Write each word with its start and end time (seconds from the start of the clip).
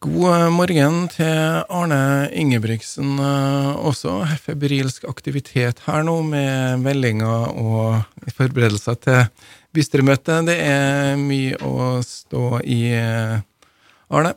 God 0.00 0.48
morgen 0.56 1.10
til 1.12 1.58
Arne 1.68 2.30
Ingebrigtsen 2.32 3.18
eh, 3.20 3.82
også. 3.84 4.14
Febrilsk 4.40 5.04
aktivitet 5.04 5.82
her 5.84 6.06
nå 6.08 6.14
med 6.24 6.80
meldinger 6.80 7.52
og 7.60 8.30
forberedelser 8.32 8.96
til 8.96 9.44
bystyremøtet. 9.76 10.48
Det 10.48 10.56
er 10.56 11.20
mye 11.20 11.60
å 11.60 12.00
stå 12.00 12.62
i, 12.64 12.78
eh, 12.96 13.44
Arne? 14.08 14.32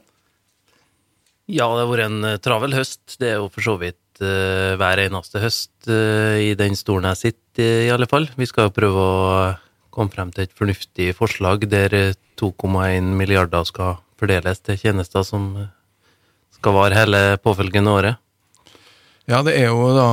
Ja, 1.48 1.72
det 1.72 1.86
har 1.86 1.92
vært 1.94 2.10
en 2.10 2.32
eh, 2.34 2.40
travel 2.44 2.76
høst. 2.76 3.16
Det 3.16 3.32
er 3.32 3.40
jo 3.40 3.48
for 3.48 3.64
så 3.64 3.80
vidt 3.80 4.20
hver 4.20 5.00
eneste 5.08 5.40
høst 5.42 5.88
i 5.90 6.52
den 6.60 6.76
stolen 6.78 7.08
jeg 7.10 7.22
sitter 7.22 7.88
i 7.88 7.92
alle 7.92 8.06
fall. 8.12 8.28
Vi 8.38 8.46
skal 8.52 8.68
jo 8.68 8.76
prøve 8.76 9.08
å 9.16 9.20
komme 9.96 10.12
frem 10.12 10.30
til 10.36 10.44
et 10.44 10.60
fornuftig 10.60 11.14
forslag 11.18 11.66
der 11.72 12.14
2,1 12.38 13.16
milliarder 13.16 13.64
skal 13.68 14.04
fordeles 14.24 14.64
til 14.64 14.80
tjenester 14.80 15.26
som 15.28 15.52
skal 16.56 16.78
vare 16.78 16.98
hele 16.98 17.24
påfølgende 17.44 17.94
året? 17.94 18.20
Ja, 19.30 19.40
det 19.46 19.54
er 19.56 19.70
jo 19.70 19.88
da 19.96 20.08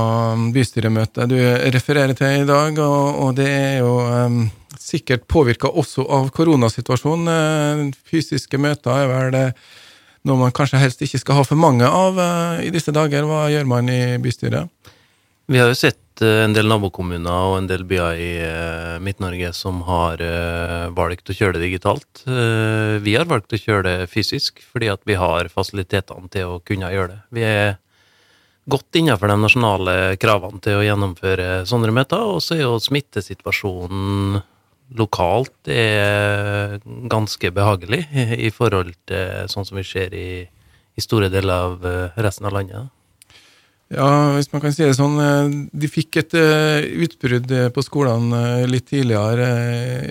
bystyremøtet 0.55 1.30
du 1.33 1.39
refererer 1.75 2.15
til 2.15 2.45
i 2.45 2.47
dag, 2.47 2.77
og, 2.79 3.23
og 3.25 3.31
det 3.39 3.48
er 3.51 3.79
jo 3.81 3.95
um, 4.07 4.45
sikkert 4.79 5.27
påvirka 5.31 5.67
også 5.67 6.05
av 6.07 6.29
koronasituasjonen. 6.34 7.91
Fysiske 8.07 8.61
møter 8.62 8.95
er 8.95 9.11
vel 9.11 9.33
det 9.34 9.47
noe 10.29 10.39
man 10.39 10.55
kanskje 10.55 10.79
helst 10.79 11.03
ikke 11.03 11.19
skal 11.23 11.41
ha 11.41 11.47
for 11.48 11.59
mange 11.59 11.89
av 11.89 12.20
uh, 12.23 12.62
i 12.62 12.70
disse 12.70 12.95
dager. 12.95 13.27
Hva 13.27 13.48
gjør 13.51 13.67
man 13.73 13.91
i 13.91 14.01
bystyret? 14.23 14.70
Vi 15.51 15.59
har 15.59 15.73
jo 15.73 15.81
sett 15.81 15.98
Eh, 16.20 16.42
en 16.45 16.52
del 16.52 16.69
nabokommuner 16.69 17.48
og 17.48 17.56
en 17.59 17.69
del 17.70 17.87
byer 17.88 18.19
i 18.20 18.30
uh, 18.45 18.97
Midt-Norge 19.01 19.52
som 19.56 19.80
har 19.88 20.20
uh, 20.20 20.91
valgt 20.97 21.33
å 21.33 21.37
kjøre 21.37 21.56
det 21.56 21.69
digitalt. 21.69 22.24
Vi 23.01 23.15
har 23.16 23.28
valgt 23.30 23.55
å 23.56 23.61
kjøre 23.61 23.87
det 23.87 24.11
fysisk 24.12 24.61
fordi 24.64 24.91
at 24.92 25.01
vi 25.09 25.16
har 25.16 25.48
fasilitetene 25.52 26.28
til 26.33 26.56
å 26.56 26.61
kunne 26.66 26.92
gjøre 26.92 27.14
det. 27.14 27.20
Vi 27.36 27.47
er 27.47 27.78
godt 28.70 29.00
innenfor 29.00 29.33
de 29.33 29.39
nasjonale 29.41 29.97
kravene 30.20 30.61
til 30.62 30.78
å 30.78 30.84
gjennomføre 30.84 31.48
sånne 31.67 31.95
møter, 31.97 32.20
og 32.20 32.45
så 32.45 32.58
er 32.58 32.67
jo 32.67 32.77
smittesituasjonen 32.83 34.41
lokalt 34.98 35.70
ganske 37.11 37.50
behagelig 37.55 38.02
i 38.36 38.50
forhold 38.55 38.92
til 39.08 39.50
sånn 39.50 39.67
som 39.67 39.78
vi 39.78 39.86
ser 39.86 40.14
i, 40.19 40.30
i 40.45 41.05
store 41.05 41.30
deler 41.33 41.70
av 41.70 41.92
resten 42.20 42.50
av 42.50 42.58
landet. 42.58 42.91
Ja, 43.91 44.36
hvis 44.36 44.46
man 44.52 44.62
kan 44.62 44.70
si 44.70 44.84
det 44.84 44.94
sånn. 44.94 45.16
Eh, 45.19 45.55
de 45.83 45.88
fikk 45.91 46.20
et 46.20 46.34
eh, 46.38 46.84
utbrudd 47.02 47.50
eh, 47.50 47.70
på 47.74 47.83
skolene 47.83 48.69
litt 48.70 48.86
tidligere 48.92 49.48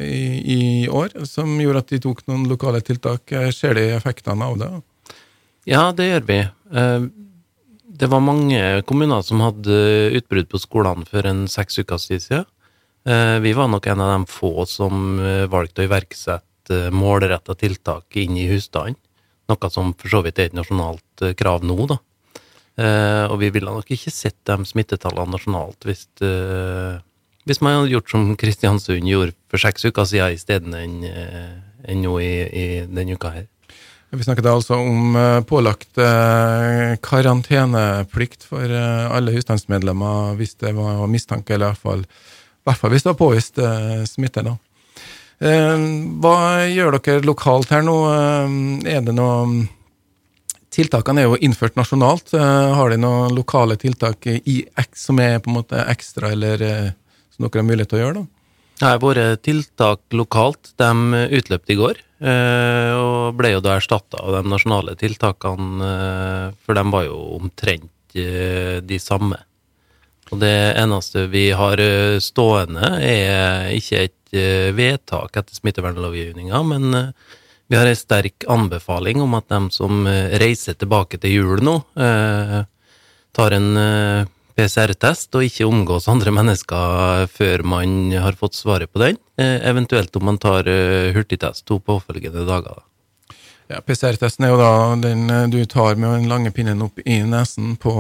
i, 0.04 0.88
år, 0.92 1.16
som 1.30 1.54
gjorde 1.62 1.86
at 1.86 1.94
de 1.94 2.02
tok 2.04 2.26
noen 2.28 2.44
lokale 2.52 2.82
tiltak. 2.84 3.32
Ser 3.56 3.80
de 3.80 3.86
effektene 3.96 4.52
av 4.52 4.58
det? 4.60 4.70
Ja, 5.70 5.90
det 5.96 6.10
gjør 6.10 6.28
vi. 6.28 6.40
Det 8.00 8.08
var 8.10 8.24
mange 8.24 8.82
kommuner 8.88 9.24
som 9.24 9.44
hadde 9.44 9.76
utbrudd 10.18 10.50
på 10.52 10.60
skolene 10.60 11.08
for 11.08 11.28
en 11.30 11.46
seks 11.52 11.80
uker 11.80 12.02
siden. 12.02 12.48
Vi 13.44 13.54
var 13.56 13.70
nok 13.72 13.88
en 13.88 14.04
av 14.04 14.12
de 14.16 14.32
få 14.32 14.66
som 14.68 15.20
valgte 15.52 15.84
å 15.84 15.88
iverksette 15.88 16.90
målretta 16.96 17.56
tiltak 17.60 18.18
inn 18.20 18.40
i 18.40 18.50
husstanden. 18.50 18.98
Noe 19.50 19.72
som 19.74 19.94
for 19.98 20.12
så 20.12 20.24
vidt 20.26 20.42
er 20.42 20.50
et 20.50 20.58
nasjonalt 20.58 21.30
krav 21.38 21.64
nå, 21.68 21.78
da. 21.90 22.00
Uh, 22.80 23.26
og 23.28 23.42
vi 23.42 23.50
ville 23.52 23.68
nok 23.68 23.90
ikke 23.92 24.12
sett 24.14 24.38
de 24.48 24.56
smittetallene 24.64 25.34
nasjonalt 25.34 25.84
hvis, 25.84 26.06
uh, 26.24 27.02
hvis 27.50 27.60
man 27.66 27.76
hadde 27.76 27.92
gjort 27.92 28.14
som 28.14 28.30
Kristiansund 28.40 29.10
gjorde 29.10 29.34
for 29.52 29.60
seks 29.60 29.84
uker 29.90 30.08
siden 30.08 30.38
isteden 30.38 30.78
enn 30.78 30.94
uh, 31.04 31.58
en 31.90 32.00
nå 32.06 32.14
i, 32.24 32.30
i 32.48 32.64
denne 32.88 33.18
uka 33.18 33.34
her. 33.34 33.50
Vi 34.16 34.24
snakket 34.24 34.48
altså 34.50 34.78
om 34.80 35.14
pålagt 35.48 36.00
karanteneplikt 37.06 38.48
for 38.50 38.74
alle 38.74 39.36
husstandsmedlemmer 39.36 40.34
hvis 40.40 40.56
det 40.60 40.74
var 40.76 41.04
mistanke, 41.08 41.54
eller 41.54 41.70
i 41.70 41.76
hvert 41.76 41.84
fall, 41.84 42.02
i 42.02 42.68
hvert 42.68 42.82
fall 42.82 42.94
hvis 42.96 43.06
det 43.06 43.12
var 43.12 43.20
påvist 43.22 43.62
smitte. 44.10 44.44
da. 44.44 44.56
Hva 46.26 46.36
gjør 46.74 46.98
dere 46.98 47.22
lokalt 47.30 47.70
her 47.70 47.86
nå? 47.86 48.00
Er 48.90 49.06
det 49.06 49.14
noe 49.16 49.70
Tiltakene 50.74 51.24
er 51.24 51.32
jo 51.32 51.38
innført 51.42 51.78
nasjonalt. 51.80 52.34
Eh, 52.38 52.74
har 52.78 52.92
de 52.92 53.00
noen 53.02 53.34
lokale 53.34 53.78
tiltak 53.82 54.28
i 54.30 54.62
som 54.94 55.20
er 55.22 55.40
på 55.42 55.50
en 55.50 55.58
måte 55.58 55.82
ekstra, 55.90 56.34
eller 56.36 56.62
eh, 56.62 56.92
som 57.34 57.48
dere 57.48 57.64
har 57.64 57.70
mulighet 57.72 57.90
til 57.90 58.00
å 58.00 58.04
gjøre? 58.04 58.22
da? 58.22 58.26
Nei, 58.80 58.94
Våre 59.02 59.26
tiltak 59.44 60.16
lokalt 60.16 60.72
de 60.80 61.26
utløpte 61.40 61.74
i 61.74 61.80
går, 61.80 62.00
eh, 62.22 62.94
og 62.96 63.36
ble 63.40 63.56
jo 63.56 63.64
da 63.66 63.76
erstatta 63.80 64.22
av 64.22 64.38
de 64.38 64.54
nasjonale 64.54 64.96
tiltakene, 65.00 65.90
for 66.64 66.78
de 66.78 66.86
var 66.94 67.10
jo 67.10 67.18
omtrent 67.40 67.92
de 68.14 69.02
samme. 69.02 69.42
Og 70.30 70.40
det 70.42 70.54
eneste 70.78 71.26
vi 71.34 71.50
har 71.58 71.82
stående, 72.22 72.94
er 73.04 73.74
ikke 73.74 74.06
et 74.06 74.38
vedtak 74.78 75.42
etter 75.42 75.58
smittevernlovgivninga, 75.58 76.62
men 76.70 77.14
vi 77.70 77.78
har 77.78 77.86
en 77.86 77.98
sterk 77.98 78.48
anbefaling 78.50 79.22
om 79.22 79.38
at 79.38 79.48
de 79.52 79.62
som 79.74 80.02
eh, 80.10 80.34
reiser 80.42 80.74
tilbake 80.80 81.20
til 81.22 81.38
jul 81.38 81.64
nå, 81.64 81.76
eh, 82.02 82.60
tar 83.38 83.56
en 83.56 83.70
eh, 83.78 84.30
PCR-test 84.60 85.38
og 85.38 85.46
ikke 85.46 85.68
omgås 85.70 86.10
andre 86.12 86.34
mennesker 86.36 87.30
før 87.32 87.64
man 87.76 88.12
har 88.12 88.38
fått 88.40 88.58
svaret 88.58 88.92
på 88.92 89.02
den. 89.04 89.20
Eh, 89.40 89.58
eventuelt 89.70 90.16
om 90.18 90.26
man 90.32 90.40
tar 90.42 90.68
eh, 90.68 91.14
hurtigtest 91.16 91.68
to 91.70 91.80
påfølgende 91.80 92.46
dager. 92.48 92.82
Ja, 93.70 93.84
PCR-testen 93.86 94.48
er 94.48 94.56
jo 94.56 94.60
da 94.60 94.72
den 95.00 95.30
eh, 95.30 95.46
du 95.54 95.62
tar 95.70 95.94
med 95.96 96.10
den 96.18 96.30
lange 96.32 96.52
pinnen 96.56 96.82
opp 96.84 96.98
i 97.06 97.22
nesen 97.22 97.76
på 97.80 97.94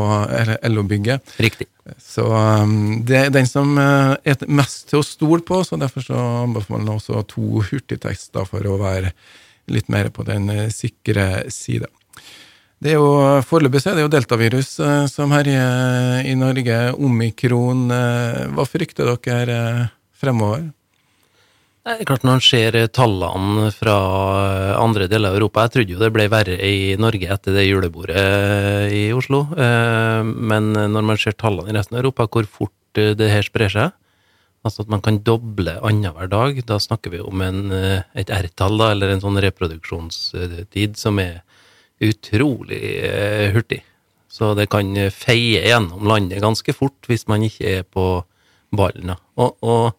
LO-bygget. 0.65 1.37
Riktig. 1.37 1.69
Så 2.01 2.25
um, 2.25 3.03
det 3.05 3.17
er 3.17 3.31
den 3.33 3.47
som 3.49 3.77
er 3.81 4.41
mest 4.45 4.89
til 4.89 4.99
å 4.99 5.05
stole 5.05 5.45
på, 5.45 5.61
så 5.65 5.77
derfor 5.79 6.05
så 6.05 6.17
anbefaler 6.43 6.83
man 6.83 6.97
også 6.97 7.23
to 7.29 7.63
hurtigtester 7.69 8.45
for 8.49 8.65
å 8.65 8.75
være 8.81 9.13
litt 9.73 9.89
mer 9.91 10.11
på 10.13 10.25
den 10.27 10.49
eh, 10.53 10.67
sikre 10.73 11.49
sida. 11.53 11.89
Det 12.79 12.93
er 12.93 12.99
jo, 12.99 13.11
Foreløpig 13.43 13.81
er 13.83 13.97
det 13.97 14.05
jo 14.05 14.11
deltavirus 14.13 14.73
eh, 14.79 15.05
som 15.11 15.33
herjer 15.35 16.27
i 16.29 16.35
Norge, 16.39 16.81
omikron. 16.95 17.87
Eh, 17.91 18.43
hva 18.55 18.67
frykter 18.67 19.15
dere 19.19 19.61
fremover? 20.15 20.69
Det 21.89 22.03
er 22.03 22.09
klart 22.09 22.25
Når 22.27 22.35
en 22.37 22.43
ser 22.43 22.75
tallene 22.93 23.69
fra 23.73 23.95
andre 24.77 25.07
deler 25.09 25.31
av 25.31 25.37
Europa 25.39 25.63
Jeg 25.63 25.71
trodde 25.73 25.93
jo 25.95 26.01
det 26.01 26.09
ble 26.13 26.25
verre 26.29 26.57
i 26.67 26.93
Norge 26.99 27.31
etter 27.33 27.55
det 27.55 27.63
julebordet 27.65 28.91
i 28.93 29.07
Oslo. 29.15 29.39
Men 29.55 30.67
når 30.75 31.07
man 31.07 31.17
ser 31.17 31.33
tallene 31.39 31.71
i 31.71 31.77
resten 31.79 31.95
av 31.95 32.03
Europa, 32.03 32.27
hvor 32.29 32.45
fort 32.45 32.99
det 32.99 33.31
her 33.31 33.47
sprer 33.47 33.73
seg, 33.73 33.95
Altså 34.65 34.83
at 34.83 34.89
man 34.91 35.03
kan 35.03 35.21
doble 35.23 35.77
annenhver 35.85 36.27
dag. 36.31 36.57
Da 36.67 36.79
snakker 36.83 37.13
vi 37.13 37.21
om 37.23 37.41
en, 37.41 37.71
eh, 37.71 38.01
et 38.19 38.31
R-tall, 38.33 38.81
eller 38.89 39.13
en 39.13 39.23
sånn 39.23 39.39
reproduksjonstid 39.39 40.97
som 40.99 41.19
er 41.23 41.41
utrolig 42.03 42.81
eh, 43.07 43.51
hurtig. 43.55 43.83
Så 44.29 44.53
det 44.55 44.69
kan 44.69 44.91
feie 45.11 45.63
gjennom 45.65 46.05
landet 46.07 46.43
ganske 46.43 46.75
fort 46.75 47.07
hvis 47.09 47.25
man 47.27 47.43
ikke 47.47 47.79
er 47.79 47.87
på 47.87 48.21
ballen. 48.75 49.15
Og, 49.39 49.55
og 49.65 49.95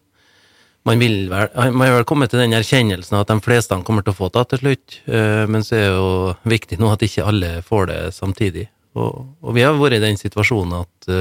man 0.87 1.01
vil 1.01 1.27
vel 1.29 1.49
Man 1.53 1.83
vil 1.83 1.97
vel 1.99 2.07
komme 2.09 2.27
til 2.29 2.41
den 2.41 2.55
erkjennelsen 2.57 3.19
at 3.19 3.29
de 3.29 3.37
fleste 3.43 3.77
kommer 3.85 4.05
til 4.05 4.15
å 4.15 4.17
få 4.17 4.29
det 4.33 4.47
til 4.49 4.63
slutt, 4.63 5.01
eh, 5.09 5.43
men 5.49 5.65
så 5.65 5.75
er 5.75 5.89
det 5.89 5.97
jo 5.97 6.13
viktig 6.53 6.79
nå 6.79 6.93
at 6.93 7.03
ikke 7.05 7.25
alle 7.27 7.51
får 7.65 7.91
det 7.91 7.99
samtidig. 8.15 8.69
Og, 8.95 9.27
og 9.41 9.53
vi 9.55 9.65
har 9.65 9.77
vært 9.77 9.99
i 9.99 10.05
den 10.05 10.17
situasjonen 10.19 10.81
at 10.81 11.11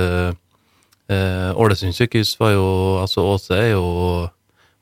Ålesund 1.10 1.96
sykehus 1.96 2.36
var 2.38 2.52
jo 2.54 2.66
Altså 3.00 3.24
Åse 3.26 3.56
jo, 3.72 3.82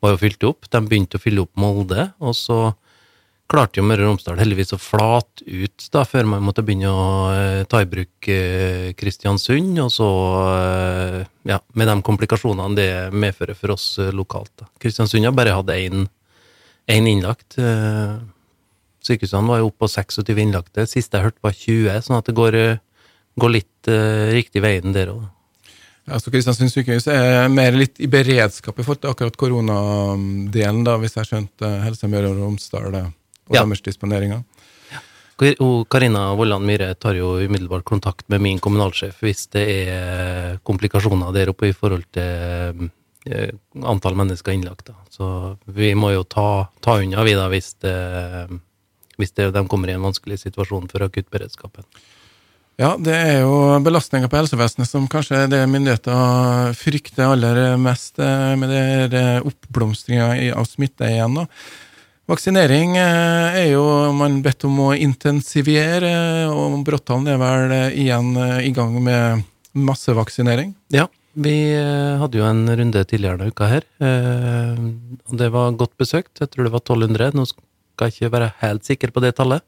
var 0.02 0.12
jo 0.12 0.20
fylt 0.20 0.44
opp. 0.44 0.68
De 0.68 0.80
begynte 0.84 1.16
å 1.16 1.22
fylle 1.22 1.44
opp 1.46 1.54
Molde, 1.56 2.10
og 2.20 2.36
så 2.36 2.58
klarte 3.48 3.80
jo 3.80 3.86
Møre 3.88 4.04
og 4.04 4.12
Romsdal 4.12 4.40
heldigvis 4.40 4.74
å 4.76 4.80
flate 4.80 5.44
ut 5.46 5.86
da, 5.94 6.02
før 6.08 6.28
man 6.28 6.44
måtte 6.44 6.64
begynne 6.66 6.90
å 6.92 7.04
eh, 7.32 7.62
ta 7.70 7.80
i 7.80 7.88
bruk 7.88 8.28
eh, 8.28 8.90
Kristiansund, 8.98 9.78
og 9.80 9.92
så 9.92 10.08
eh, 10.52 11.20
Ja, 11.48 11.62
med 11.72 11.88
de 11.88 11.94
komplikasjonene 12.04 12.76
det 12.76 12.90
medfører 13.16 13.56
for 13.56 13.72
oss 13.72 13.94
eh, 14.02 14.12
lokalt. 14.12 14.52
da. 14.60 14.68
Kristiansund 14.82 15.24
har 15.24 15.36
bare 15.36 15.56
hatt 15.56 15.72
én 15.72 16.04
innlagt. 17.08 17.56
Eh, 17.56 18.18
sykehusene 19.08 19.48
var 19.48 19.62
jo 19.62 19.70
oppe 19.70 19.86
på 19.86 19.92
26 19.96 20.44
innlagte. 20.44 20.84
Siste 20.90 21.16
jeg 21.16 21.30
hørte, 21.30 21.44
var 21.44 21.56
20, 21.56 22.04
sånn 22.04 22.20
at 22.20 22.28
det 22.28 22.36
går, 22.36 22.60
går 23.40 23.54
litt 23.54 23.88
riktig 24.34 24.60
veien 24.60 24.92
der 24.92 25.14
òg. 25.14 25.24
Altså 26.08 26.32
Kristiansund 26.32 26.72
sykehus 26.72 27.08
er 27.12 27.48
mer 27.52 27.76
litt 27.76 28.00
i 28.00 28.08
beredskap 28.10 28.78
i 28.78 28.84
forhold 28.84 29.02
til 29.02 29.12
akkurat 29.12 29.38
koronadelen, 29.40 30.84
da, 30.86 30.96
hvis 31.00 31.18
jeg 31.18 31.28
skjønte 31.28 31.58
skjønt 31.58 31.66
uh, 31.66 31.82
Helse 31.84 32.10
Møre 32.10 32.30
og 32.32 32.40
Romsdal 32.42 32.88
og 32.88 32.96
ja. 33.52 33.62
deres 33.62 33.84
disponeringer. 33.84 34.44
Karina 35.38 36.22
Vollan 36.34 36.64
Myhre 36.66 36.94
tar 36.98 37.14
jo 37.14 37.36
umiddelbart 37.38 37.84
kontakt 37.86 38.24
med 38.32 38.42
min 38.42 38.58
kommunalsjef 38.58 39.20
hvis 39.22 39.44
det 39.54 39.66
er 39.94 40.56
komplikasjoner 40.66 41.30
der 41.36 41.52
oppe 41.52 41.68
i 41.70 41.76
forhold 41.76 42.08
til 42.16 42.88
uh, 42.88 43.52
antall 43.86 44.18
mennesker 44.18 44.56
innlagt. 44.56 44.88
Da. 44.90 44.96
Så 45.14 45.56
vi 45.66 45.92
må 45.94 46.12
jo 46.14 46.24
ta, 46.24 46.68
ta 46.82 46.98
unna 47.02 47.26
vi 47.26 47.36
da 47.38 47.46
hvis 47.52 47.74
det, 47.84 47.96
hvis 49.18 49.34
det, 49.36 49.52
de 49.54 49.66
kommer 49.70 49.90
i 49.90 49.98
en 49.98 50.06
vanskelig 50.08 50.40
situasjon 50.42 50.88
for 50.90 51.06
akuttberedskapen. 51.06 51.86
Ja, 52.78 52.92
det 52.94 53.10
er 53.10 53.40
jo 53.42 53.54
belastninga 53.82 54.28
på 54.30 54.38
helsevesenet 54.38 54.86
som 54.86 55.08
kanskje 55.10 55.40
er 55.42 55.48
det 55.50 55.64
myndigheter 55.66 56.76
frykter 56.78 57.32
aller 57.32 57.74
mest 57.82 58.20
eh, 58.22 58.52
med 58.54 58.70
det 59.10 59.22
oppblomstringa 59.42 60.28
av 60.54 60.68
smitte 60.70 61.08
igjen. 61.10 61.40
da. 61.40 61.48
Vaksinering 62.30 62.94
eh, 63.00 63.58
er 63.64 63.66
jo 63.72 63.82
man 64.14 64.38
bedt 64.44 64.68
om 64.68 64.78
å 64.84 64.92
intensivere, 64.94 66.12
og 66.52 66.78
Bråttallen 66.86 67.26
er 67.32 67.42
vel 67.42 67.74
igjen 67.98 68.30
eh, 68.44 68.62
i 68.68 68.72
gang 68.76 68.94
med 69.02 69.42
massevaksinering? 69.74 70.70
Ja, 70.94 71.08
vi 71.34 71.56
hadde 71.74 72.38
jo 72.38 72.46
en 72.46 72.62
runde 72.62 73.02
tidligere 73.10 73.42
denne 73.42 73.50
uka 73.50 73.72
her. 73.74 73.84
og 75.26 75.34
Det 75.38 75.50
var 75.54 75.76
godt 75.82 75.98
besøkt. 75.98 76.38
Jeg 76.38 76.50
tror 76.50 76.66
det 76.66 76.74
var 76.74 76.82
1200. 76.86 77.34
Nå 77.34 77.44
skal 77.46 78.06
jeg 78.06 78.16
ikke 78.16 78.34
være 78.38 78.54
helt 78.62 78.86
sikker 78.86 79.14
på 79.14 79.22
det 79.22 79.34
tallet. 79.38 79.66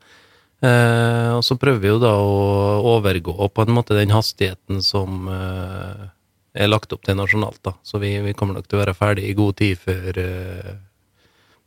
Eh, 0.60 1.30
og 1.32 1.44
så 1.46 1.56
prøver 1.56 1.80
vi 1.80 1.88
jo 1.88 2.00
da 2.02 2.12
å 2.20 2.80
overgå 2.98 3.48
på 3.48 3.64
en 3.64 3.72
måte 3.72 3.96
den 3.96 4.12
hastigheten 4.12 4.82
som 4.84 5.28
eh, 5.32 6.08
er 6.52 6.68
lagt 6.68 6.92
opp 6.92 7.06
til 7.06 7.16
nasjonalt, 7.16 7.62
da. 7.64 7.74
Så 7.86 8.00
vi, 8.02 8.12
vi, 8.24 8.34
kommer 8.36 8.58
nok 8.58 8.68
til 8.68 8.76
å 8.76 8.82
være 8.82 8.96
ferdig 8.98 9.28
i 9.30 9.36
god 9.38 9.56
tid 9.60 9.80
før 9.80 10.20
eh, 10.20 10.72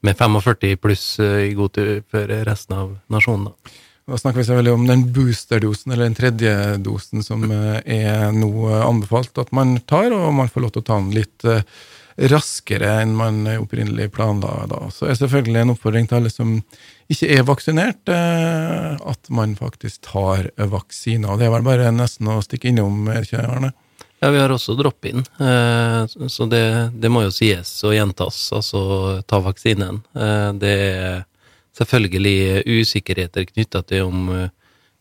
Med 0.03 0.19
45 0.19 0.77
pluss 0.83 1.07
eh, 1.23 1.47
i 1.47 1.55
god 1.55 1.73
tid 1.77 2.03
før 2.11 2.35
resten 2.45 2.77
av 2.77 2.93
nasjonen, 3.13 3.49
da. 3.49 3.73
Da 4.03 4.17
snakker 4.19 4.41
vi 4.41 4.43
så 4.49 4.57
veldig 4.57 4.73
om 4.75 4.81
den 4.83 5.05
boosterdosen, 5.15 5.93
eller 5.93 6.09
den 6.09 6.17
tredje 6.17 6.53
dosen, 6.83 7.23
som 7.23 7.45
eh, 7.47 7.79
er 7.87 8.33
nå 8.35 8.67
anbefalt 8.83 9.39
at 9.39 9.53
man 9.55 9.77
tar, 9.87 10.11
og 10.11 10.33
man 10.35 10.51
får 10.51 10.65
lov 10.65 10.73
til 10.75 10.83
å 10.83 10.87
ta 10.89 10.99
den 10.99 11.13
litt 11.15 11.47
eh, 11.47 11.63
raskere 12.17 12.89
enn 13.01 13.15
man 13.17 13.45
opprinnelig 13.57 14.11
planla. 14.13 14.67
Da. 14.69 14.81
Så 14.93 15.07
er 15.09 15.17
selvfølgelig 15.17 15.63
en 15.63 15.73
oppfordring 15.73 16.09
til 16.09 16.19
alle 16.19 16.31
som 16.33 16.57
ikke 17.11 17.29
er 17.35 17.45
vaksinert, 17.47 18.09
eh, 18.09 18.93
at 18.95 19.29
man 19.33 19.55
faktisk 19.59 20.05
tar 20.09 20.49
vaksiner. 20.57 21.37
Det 21.37 21.47
er 21.47 21.55
vel 21.55 21.65
bare 21.65 21.91
nesten 21.95 22.29
å 22.31 22.41
stikke 22.45 22.71
innom, 22.71 23.07
ikke 23.19 23.43
Arne? 23.43 23.73
Ja, 24.23 24.29
vi 24.31 24.39
har 24.39 24.53
også 24.55 24.77
drop-in, 24.79 25.25
eh, 25.43 26.05
så 26.31 26.47
det, 26.47 26.63
det, 26.95 27.11
må 27.11 27.25
jo 27.25 27.33
sies 27.33 27.73
og 27.83 27.95
gjentas, 27.97 28.37
altså 28.55 28.83
ta 29.27 29.41
vaksinen. 29.43 29.99
Eh, 30.15 30.49
det 30.61 30.75
er 30.79 31.25
selvfølgelig 31.75 32.63
usikkerheter 32.69 33.49
knytta 33.49 33.81
til 33.89 34.07
om 34.07 34.27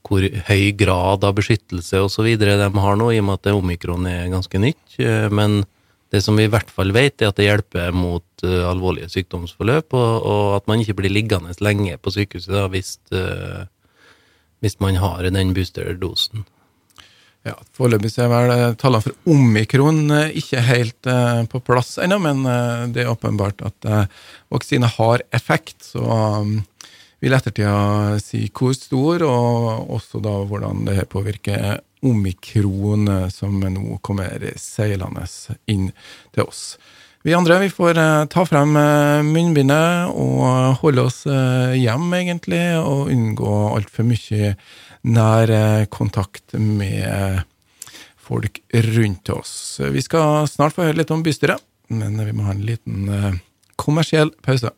hvor 0.03 0.25
høy 0.49 0.73
grad 0.75 1.23
av 1.23 1.37
beskyttelse 1.37 2.01
osv. 2.03 2.27
de 2.41 2.49
har 2.59 2.97
nå, 2.99 3.13
i 3.13 3.21
og 3.21 3.29
med 3.29 3.39
at 3.39 3.53
omikron 3.53 4.09
er 4.11 4.33
ganske 4.33 4.59
nytt. 4.59 4.97
Men 5.31 5.61
det 6.13 6.21
som 6.25 6.37
vi 6.37 6.47
i 6.47 6.53
hvert 6.53 6.71
fall 6.71 6.93
vet, 6.93 7.23
er 7.23 7.31
at 7.33 7.39
det 7.41 7.49
hjelper 7.49 7.93
mot 7.97 8.45
uh, 8.45 8.65
alvorlige 8.69 9.11
sykdomsforløp, 9.13 9.95
og, 9.97 10.11
og, 10.21 10.49
at 10.59 10.69
man 10.69 10.83
ikke 10.83 10.99
blir 11.01 11.13
liggende 11.13 11.55
lenge 11.65 11.97
på 11.97 12.13
sykehuset 12.13 12.53
da, 12.53 12.67
hvis, 12.73 12.99
uh, 13.17 13.63
hvis 14.65 14.77
man 14.85 15.01
har 15.01 15.25
den 15.25 15.55
boosterdosen. 15.57 16.45
Ja, 17.43 17.57
Foreløpig 17.75 18.13
er 18.23 18.29
vel 18.31 18.53
eh, 18.55 18.75
tallene 18.79 19.03
for 19.03 19.33
omikron 19.33 20.13
ikke 20.31 20.61
helt 20.63 21.09
på 21.51 21.61
plass 21.67 21.97
ennå, 21.99 22.21
men 22.23 22.45
det 22.95 23.03
er 23.03 23.11
åpenbart 23.11 23.65
at 23.67 23.89
vaksine 24.47 24.87
har 24.87 25.25
effekt. 25.35 25.89
Så 25.89 26.05
um, 26.07 26.61
vil 27.19 27.35
ettertida 27.35 28.21
si 28.23 28.45
hvor 28.55 28.77
stor, 28.79 29.27
og 29.27 29.91
også 29.95 30.23
da 30.23 30.37
hvordan 30.47 30.87
det 30.87 31.09
påvirker 31.11 31.83
omikron 32.03 33.09
eh, 33.09 33.29
som 33.29 33.61
nå 33.61 33.99
kommer 34.05 34.43
seilende 34.61 35.27
inn 35.71 35.91
til 36.35 36.49
oss. 36.49 36.65
Vi 37.23 37.35
andre 37.39 37.61
vi 37.63 37.71
får 37.71 37.99
eh, 38.03 38.25
ta 38.33 38.45
frem 38.49 38.75
eh, 38.79 39.23
munnbindet 39.27 40.11
og 40.11 40.83
holde 40.83 41.07
oss 41.07 41.23
hjemme, 41.27 42.19
egentlig, 42.19 42.65
og 42.81 43.13
unngå 43.13 43.55
altfor 43.77 44.09
mye 44.09 44.55
nær 45.03 45.51
kontakt 45.91 46.55
med 46.55 47.43
folk 48.23 48.61
rundt 48.95 49.33
oss. 49.35 49.55
Vi 49.83 50.03
skal 50.03 50.47
snart 50.51 50.77
få 50.77 50.87
høre 50.87 51.01
litt 51.01 51.11
om 51.15 51.25
bystyret, 51.27 51.63
men 51.91 52.21
vi 52.23 52.35
må 52.37 52.47
ha 52.47 52.55
en 52.55 52.63
liten 52.67 53.41
kommersiell 53.75 54.31
pause. 54.47 54.71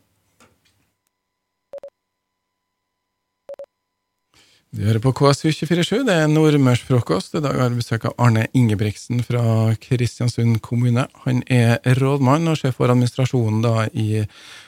Du 4.75 4.81
hører 4.83 4.99
på 4.99 5.13
KSU247, 5.15 6.01
det 6.03 6.13
er 6.19 6.25
Nordmørsfrokost. 6.27 7.37
I 7.37 7.41
dag 7.45 7.55
har 7.61 7.69
vi 7.71 7.79
besøk 7.79 8.09
av 8.09 8.17
Arne 8.19 8.41
Ingebrigtsen 8.51 9.21
fra 9.23 9.71
Kristiansund 9.79 10.57
kommune. 10.65 11.05
Han 11.23 11.39
er 11.47 11.79
rådmann 11.95 12.51
og 12.51 12.57
sjef 12.59 12.75
for 12.81 12.91
administrasjonen 12.91 13.61
da 13.63 13.85
i 13.95 14.25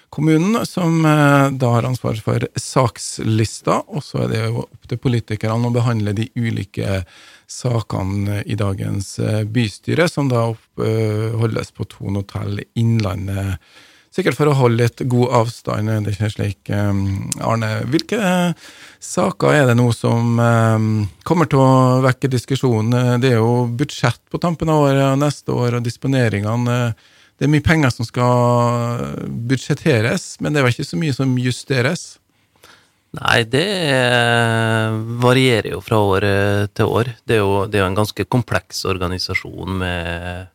kommunen, 0.07 0.61
som 0.63 1.03
eh, 1.03 1.49
da 1.59 1.73
har 1.73 1.89
ansvar 1.89 2.21
for 2.23 2.45
sakslista. 2.55 3.81
Og 3.91 4.05
så 4.07 4.23
er 4.23 4.31
det 4.31 4.45
jo 4.45 4.63
opp 4.63 4.87
til 4.87 5.01
politikerne 5.03 5.67
å 5.67 5.75
behandle 5.75 6.15
de 6.15 6.29
ulike 6.39 7.01
sakene 7.51 8.45
i 8.47 8.55
dagens 8.55 9.17
eh, 9.19 9.43
bystyre, 9.43 10.07
som 10.07 10.31
da 10.31 10.47
holdes 10.77 11.75
på 11.75 11.83
Thon 11.91 12.21
hotell 12.21 12.63
Innlandet 12.79 13.59
Sikkert 14.17 14.33
for 14.33 14.49
å 14.49 14.55
holde 14.57 14.81
litt 14.81 15.01
god 15.11 15.33
avstand. 15.43 15.91
Det 16.01 16.09
er 16.09 16.15
ikke 16.15 16.31
slik. 16.33 16.71
Um, 16.73 17.27
Arne, 17.45 17.67
hvilke 17.85 18.17
saker 19.03 19.53
er 19.53 19.67
det 19.69 19.75
nå 19.77 19.91
som 19.93 20.39
um, 20.41 20.87
kommer 21.27 21.45
til 21.51 21.61
å 21.61 21.99
vekke 22.01 22.31
diskusjon? 22.33 22.89
Det 23.21 23.29
er 23.29 23.37
jo 23.37 23.67
budsjett 23.77 24.23
på 24.33 24.41
tampen 24.41 24.73
av 24.73 24.87
året 24.87 25.21
neste 25.21 25.53
år, 25.53 25.77
og 25.77 25.85
disponeringene. 25.85 26.79
Det 27.37 27.45
er 27.45 27.53
mye 27.53 27.67
penger 27.67 27.93
som 27.93 28.09
skal 28.09 29.05
budsjetteres, 29.53 30.39
men 30.41 30.49
det 30.49 30.63
er 30.63 30.65
vel 30.65 30.73
ikke 30.73 30.89
så 30.89 30.97
mye 30.97 31.13
som 31.13 31.37
justeres? 31.37 32.07
Nei, 33.21 33.43
det 33.45 33.69
varierer 35.21 35.75
jo 35.75 35.85
fra 35.85 36.01
år 36.01 36.31
til 36.73 36.89
år. 36.89 37.13
Det 37.21 37.37
er 37.37 37.45
jo, 37.45 37.65
det 37.69 37.77
er 37.77 37.85
jo 37.85 37.93
en 37.93 38.01
ganske 38.01 38.25
kompleks 38.33 38.81
organisasjon 38.89 39.77
med 39.77 40.49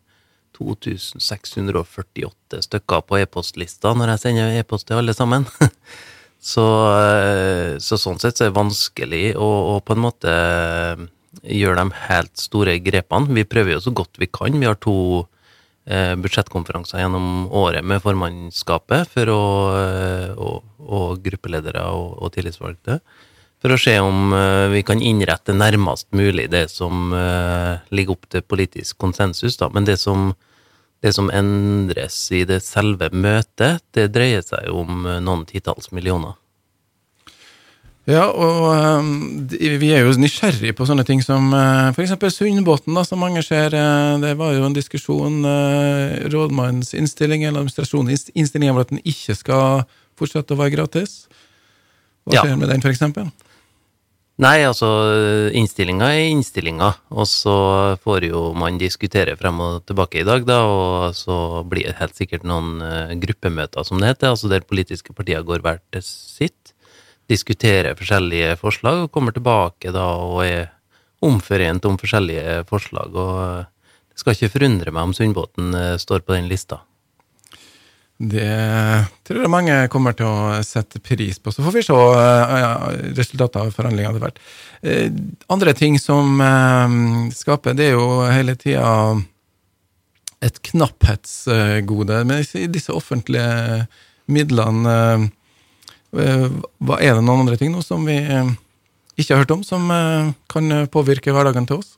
2648 0.57 2.63
stykker 2.67 3.01
på 3.07 3.21
e-postlista 3.23 3.89
når 3.97 4.15
jeg 4.15 4.23
sender 4.25 4.61
e-post 4.61 4.89
til 4.89 5.01
alle 5.01 5.15
sammen. 5.17 5.43
så, 6.53 6.67
eh, 6.99 7.71
så, 7.83 7.99
sånn 8.01 8.21
sett 8.23 8.39
så 8.39 8.47
er 8.47 8.53
det 8.53 8.61
vanskelig 8.61 9.27
å, 9.37 9.51
å, 9.75 9.77
på 9.85 9.97
en 9.97 10.05
måte 10.05 10.33
eh, 10.33 11.05
gjøre 11.63 11.83
de 11.83 11.89
helt 12.07 12.35
store 12.41 12.79
grepene. 12.85 13.35
Vi 13.41 13.49
prøver 13.49 13.77
jo 13.77 13.85
så 13.85 13.93
godt 13.97 14.21
vi 14.21 14.31
kan. 14.31 14.61
Vi 14.61 14.69
har 14.69 14.79
to 14.83 14.97
eh, 15.89 16.15
budsjettkonferanser 16.21 17.03
gjennom 17.03 17.27
året 17.49 17.85
med 17.87 18.05
formannskapet 18.05 19.11
for 19.13 19.33
å, 19.33 19.43
og, 20.37 20.57
og 20.83 21.23
gruppeledere 21.25 21.85
og, 21.93 22.09
og 22.23 22.35
tillitsvalgte 22.37 23.01
for 23.63 23.71
å 23.71 23.79
se 23.79 23.95
om 24.03 24.35
vi 24.73 24.81
kan 24.83 24.99
innrette 24.99 25.55
nærmest 25.55 26.09
mulig 26.11 26.49
det 26.51 26.65
som 26.73 27.15
ligger 27.95 28.17
opp 28.17 28.27
til 28.27 28.43
politisk 28.43 28.99
konsensus. 28.99 29.55
Da. 29.61 29.69
Men 29.71 29.87
det 29.87 30.01
som 30.03 30.33
det 31.03 31.11
som 31.17 31.31
endres 31.35 32.17
i 32.31 32.45
det 32.47 32.61
selve 32.63 33.09
møtet, 33.11 33.83
det 33.97 34.13
dreier 34.15 34.45
seg 34.47 34.71
om 34.71 35.03
eh, 35.03 35.19
noen 35.25 35.45
titalls 35.49 35.91
millioner. 35.95 36.39
Ja, 38.11 38.25
og 38.35 39.07
vi 39.55 39.89
er 39.95 40.03
jo 40.03 40.15
nysgjerrige 40.19 40.75
på 40.75 40.87
sånne 40.89 41.05
ting 41.07 41.21
som 41.23 41.53
uh, 41.55 41.93
f.eks. 41.93 42.17
Sundbåten, 42.35 42.97
som 43.07 43.23
mange 43.23 43.45
ser. 43.47 43.71
Det 44.19 44.33
var 44.41 44.57
jo 44.57 44.65
en 44.67 44.75
diskusjon, 44.75 45.37
rådmannens 46.35 46.97
innstilling 46.99 47.45
eller 47.45 47.61
administrasjonens 47.61 48.33
innstilling 48.35 48.73
om 48.75 48.81
at 48.83 48.91
den 48.91 48.99
ikke 49.07 49.37
skal 49.39 49.85
fortsette 50.19 50.51
å 50.51 50.59
være 50.59 50.75
gratis. 50.75 51.15
Hva 52.27 52.41
skjer 52.41 52.57
ja. 52.57 52.59
med 52.59 52.75
den, 52.75 52.83
f.eks.? 52.83 53.31
Nei, 54.41 54.63
altså 54.65 54.89
innstillinga 55.53 56.07
er 56.17 56.31
innstillinga, 56.31 56.89
og 57.13 57.27
så 57.29 57.55
får 58.01 58.25
jo 58.31 58.47
man 58.57 58.79
diskutere 58.81 59.35
frem 59.37 59.61
og 59.61 59.83
tilbake 59.85 60.23
i 60.23 60.25
dag, 60.25 60.47
da, 60.49 60.63
og 60.65 61.17
så 61.17 61.61
blir 61.69 61.91
det 61.91 61.99
helt 61.99 62.17
sikkert 62.17 62.47
noen 62.49 62.81
uh, 62.81 63.13
gruppemøter, 63.21 63.85
som 63.85 64.01
det 64.01 64.15
heter, 64.15 64.33
altså 64.33 64.49
der 64.49 64.65
politiske 64.65 65.13
partier 65.13 65.45
går 65.45 65.61
hvert 65.63 65.85
til 65.93 66.05
sitt, 66.07 66.73
diskuterer 67.29 67.99
forskjellige 67.99 68.57
forslag 68.61 69.05
og 69.05 69.13
kommer 69.13 69.37
tilbake 69.37 69.93
da 69.95 70.09
og 70.25 70.41
er 70.47 70.73
omforent 71.23 71.85
om 71.87 72.01
forskjellige 72.01 72.63
forslag, 72.73 73.13
og 73.13 73.37
uh, 73.37 73.93
det 74.09 74.25
skal 74.25 74.39
ikke 74.39 74.55
forundre 74.57 74.97
meg 74.97 75.11
om 75.11 75.15
Sundbåten 75.17 75.77
uh, 75.77 76.01
står 76.01 76.25
på 76.25 76.41
den 76.41 76.49
lista. 76.49 76.81
Det 78.23 78.47
tror 79.27 79.43
jeg 79.43 79.51
mange 79.51 79.77
kommer 79.91 80.15
til 80.15 80.29
å 80.29 80.61
sette 80.63 81.01
pris 81.03 81.41
på. 81.43 81.51
Så 81.51 81.65
får 81.65 81.75
vi 81.75 81.83
se 81.83 81.97
uh, 81.97 82.87
resultatet 83.17 83.59
av 83.59 83.73
forhandlingene 83.75 84.13
etter 84.15 84.23
hvert. 84.23 84.41
Uh, 84.85 85.09
andre 85.51 85.75
ting 85.75 85.99
som 85.99 86.39
uh, 86.39 87.27
skaper, 87.35 87.75
det 87.79 87.91
er 87.91 87.97
jo 87.97 88.23
hele 88.31 88.55
tida 88.61 88.87
et 90.43 90.59
knapphetsgode. 90.71 92.23
Men 92.29 92.43
i 92.43 92.69
disse 92.71 92.95
offentlige 92.95 93.87
midlene 94.31 95.31
hva 96.13 96.97
Er 97.01 97.15
det 97.17 97.23
noen 97.25 97.41
andre 97.41 97.57
ting 97.57 97.71
nå 97.73 97.81
som 97.81 98.03
vi 98.05 98.19
ikke 98.21 99.33
har 99.33 99.47
hørt 99.47 99.55
om, 99.55 99.63
som 99.65 99.87
kan 100.53 100.75
påvirke 100.93 101.33
hverdagen 101.33 101.65
til 101.65 101.79
oss? 101.81 101.95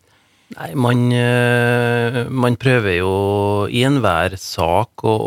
Nei, 0.54 0.68
man, 0.78 1.02
man 2.30 2.58
prøver 2.62 3.00
jo 3.00 3.10
i 3.66 3.82
enhver 3.88 4.36
sak 4.38 5.02
å 5.02 5.18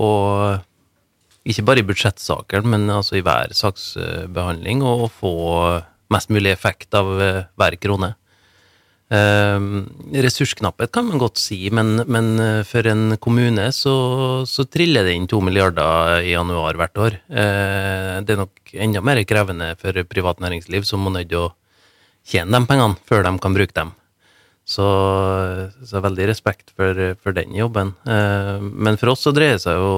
ikke 1.47 1.65
bare 1.67 1.81
i 1.81 1.87
budsjettsaker, 1.87 2.65
men 2.67 2.89
altså 2.91 3.17
i 3.17 3.23
hver 3.25 3.53
saksbehandling, 3.55 4.83
og 4.85 5.09
få 5.15 5.33
mest 6.13 6.31
mulig 6.31 6.53
effekt 6.53 6.95
av 6.97 7.11
eh, 7.21 7.43
hver 7.59 7.77
krone. 7.81 8.13
Uh, 9.07 9.85
ressursknapphet 10.19 10.91
kan 10.91 11.05
man 11.07 11.21
godt 11.21 11.39
si, 11.39 11.61
men, 11.71 12.01
men 12.11 12.25
eh, 12.43 12.57
for 12.67 12.83
en 12.91 13.13
kommune 13.23 13.69
så, 13.71 13.93
så, 14.43 14.65
triller 14.67 15.07
det 15.07 15.13
inn 15.15 15.29
to 15.31 15.39
milliarder 15.39 16.25
i 16.27 16.33
januar 16.33 16.75
hvert 16.75 16.99
år. 16.99 17.15
Uh, 17.31 18.19
det 18.27 18.35
er 18.35 18.41
nok 18.41 18.73
enda 18.75 19.03
mer 19.07 19.21
krevende 19.23 19.69
for 19.79 20.03
privat 20.11 20.43
næringsliv, 20.43 20.83
som 20.83 21.07
må 21.07 21.15
nødt 21.15 21.31
å 21.39 21.45
tjene 22.27 22.51
de 22.51 22.67
pengene 22.67 22.99
før 23.07 23.23
de 23.29 23.33
kan 23.39 23.55
bruke 23.55 23.77
dem. 23.79 23.95
Så, 24.67 24.83
så 25.87 26.01
veldig 26.03 26.25
respekt 26.27 26.73
for, 26.75 26.97
for 27.23 27.31
den 27.31 27.53
jobben. 27.55 27.93
Uh, 28.03 28.59
men 28.59 28.99
for 28.99 29.13
oss 29.13 29.21
så 29.23 29.31
dreier 29.31 29.55
det 29.55 29.63
seg 29.63 29.79
jo 29.79 29.91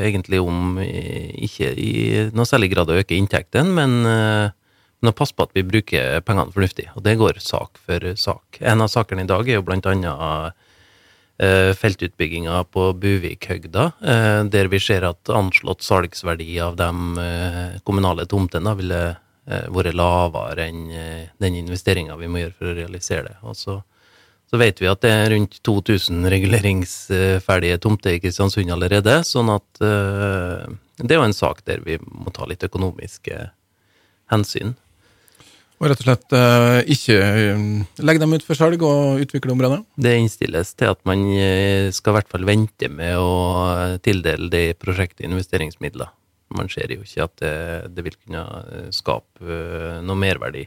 egentlig 0.00 0.40
om 0.40 0.78
ikke 0.80 1.68
i 1.76 1.90
noe 2.32 2.48
særlig 2.48 2.70
grad 2.72 2.88
å 2.88 2.96
øke 2.96 3.18
inntektene, 3.18 3.74
men 3.76 4.54
men 5.00 5.12
å 5.12 5.16
passe 5.16 5.36
på 5.36 5.44
at 5.44 5.52
vi 5.54 5.64
bruker 5.66 6.22
pengene 6.26 6.52
fornuftig, 6.54 6.88
og 6.96 7.04
det 7.04 7.18
går 7.20 7.40
sak 7.44 7.80
for 7.84 8.14
sak. 8.18 8.60
En 8.64 8.82
av 8.84 8.90
sakene 8.92 9.26
i 9.26 9.28
dag 9.28 9.48
er 9.48 9.58
jo 9.58 9.66
blant 9.66 9.86
annet 9.90 10.16
uh, 10.16 11.72
feltutbygginga 11.76 12.62
på 12.72 12.88
Buvikhøgda, 13.02 13.84
uh, 14.00 14.40
der 14.50 14.70
vi 14.72 14.80
ser 14.82 15.06
at 15.08 15.32
anslått 15.32 15.84
salgsverdi 15.86 16.56
av 16.64 16.78
de 16.80 16.90
uh, 17.20 17.76
kommunale 17.86 18.28
tomtene 18.30 18.76
ville 18.80 19.04
vært 19.46 19.94
lavere 19.94 20.64
enn 20.66 20.88
den 21.38 21.54
investeringa 21.60 22.16
vi 22.18 22.26
må 22.26 22.40
gjøre 22.40 22.54
for 22.56 22.66
å 22.66 22.72
realisere 22.74 23.28
det. 23.28 23.36
Og 23.46 23.54
så, 23.54 23.76
så 24.46 24.60
vet 24.60 24.78
vi 24.82 24.88
at 24.90 25.02
det 25.02 25.10
er 25.10 25.30
rundt 25.34 25.58
2000 25.66 26.28
reguleringsferdige 26.30 27.80
tomter 27.82 28.14
i 28.14 28.20
Kristiansund 28.22 28.70
allerede, 28.70 29.18
sånn 29.26 29.50
at 29.50 29.82
det 29.82 31.12
er 31.12 31.18
jo 31.18 31.26
en 31.26 31.36
sak 31.36 31.64
der 31.66 31.82
vi 31.84 31.98
må 32.06 32.30
ta 32.34 32.46
litt 32.48 32.62
økonomiske 32.64 33.40
hensyn. 34.32 34.76
Og 35.76 35.90
rett 35.90 36.00
og 36.00 36.06
slett 36.06 36.32
uh, 36.32 36.78
ikke 36.88 37.16
uh, 37.20 37.64
legge 38.00 38.22
dem 38.22 38.32
ut 38.32 38.44
for 38.46 38.56
salg 38.56 38.80
og 38.86 39.20
utvikle 39.20 39.52
området? 39.52 39.82
Det 40.00 40.14
innstilles 40.16 40.72
til 40.72 40.94
at 40.94 41.02
man 41.08 41.26
uh, 41.28 41.92
skal 41.92 42.14
i 42.14 42.16
hvert 42.16 42.30
fall 42.32 42.46
vente 42.48 42.88
med 42.88 43.18
å 43.20 43.98
tildele 44.04 44.48
det 44.52 44.78
prosjektet 44.80 45.26
investeringsmidler. 45.28 46.08
Man 46.56 46.70
ser 46.72 46.94
jo 46.94 47.04
ikke 47.04 47.26
at 47.26 47.36
det, 47.42 47.52
det 47.92 48.06
vil 48.06 48.16
kunne 48.16 48.46
skape 48.94 49.60
noe 50.06 50.16
merverdi. 50.16 50.64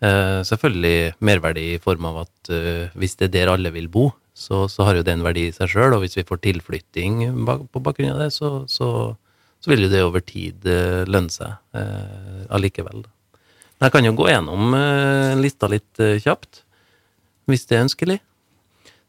Selvfølgelig 0.00 1.12
merverdi 1.20 1.66
i 1.74 1.80
form 1.82 2.06
av 2.08 2.22
at 2.22 2.50
hvis 2.96 3.18
det 3.20 3.26
er 3.28 3.32
der 3.34 3.50
alle 3.52 3.72
vil 3.74 3.88
bo, 3.92 4.06
så, 4.32 4.62
så 4.72 4.86
har 4.86 4.96
jo 4.96 5.04
det 5.04 5.12
en 5.12 5.24
verdi 5.26 5.42
i 5.48 5.52
seg 5.52 5.68
sjøl. 5.68 5.92
Og 5.96 6.04
hvis 6.04 6.16
vi 6.16 6.24
får 6.24 6.40
tilflytting 6.46 7.18
på 7.44 7.82
bakgrunn 7.84 8.14
av 8.14 8.22
det, 8.22 8.30
så, 8.32 8.62
så, 8.70 8.88
så 9.60 9.72
vil 9.72 9.84
jo 9.84 9.90
det 9.92 10.00
over 10.06 10.24
tid 10.24 10.64
lønne 11.10 11.34
seg 11.34 11.76
allikevel. 12.48 13.04
Men 13.04 13.88
Jeg 13.88 13.96
kan 13.96 14.08
jo 14.08 14.16
gå 14.16 14.30
gjennom 14.30 14.72
lista 15.42 15.68
litt 15.68 16.00
kjapt, 16.24 16.62
hvis 17.50 17.68
det 17.68 17.76
er 17.76 17.86
ønskelig. 17.90 18.18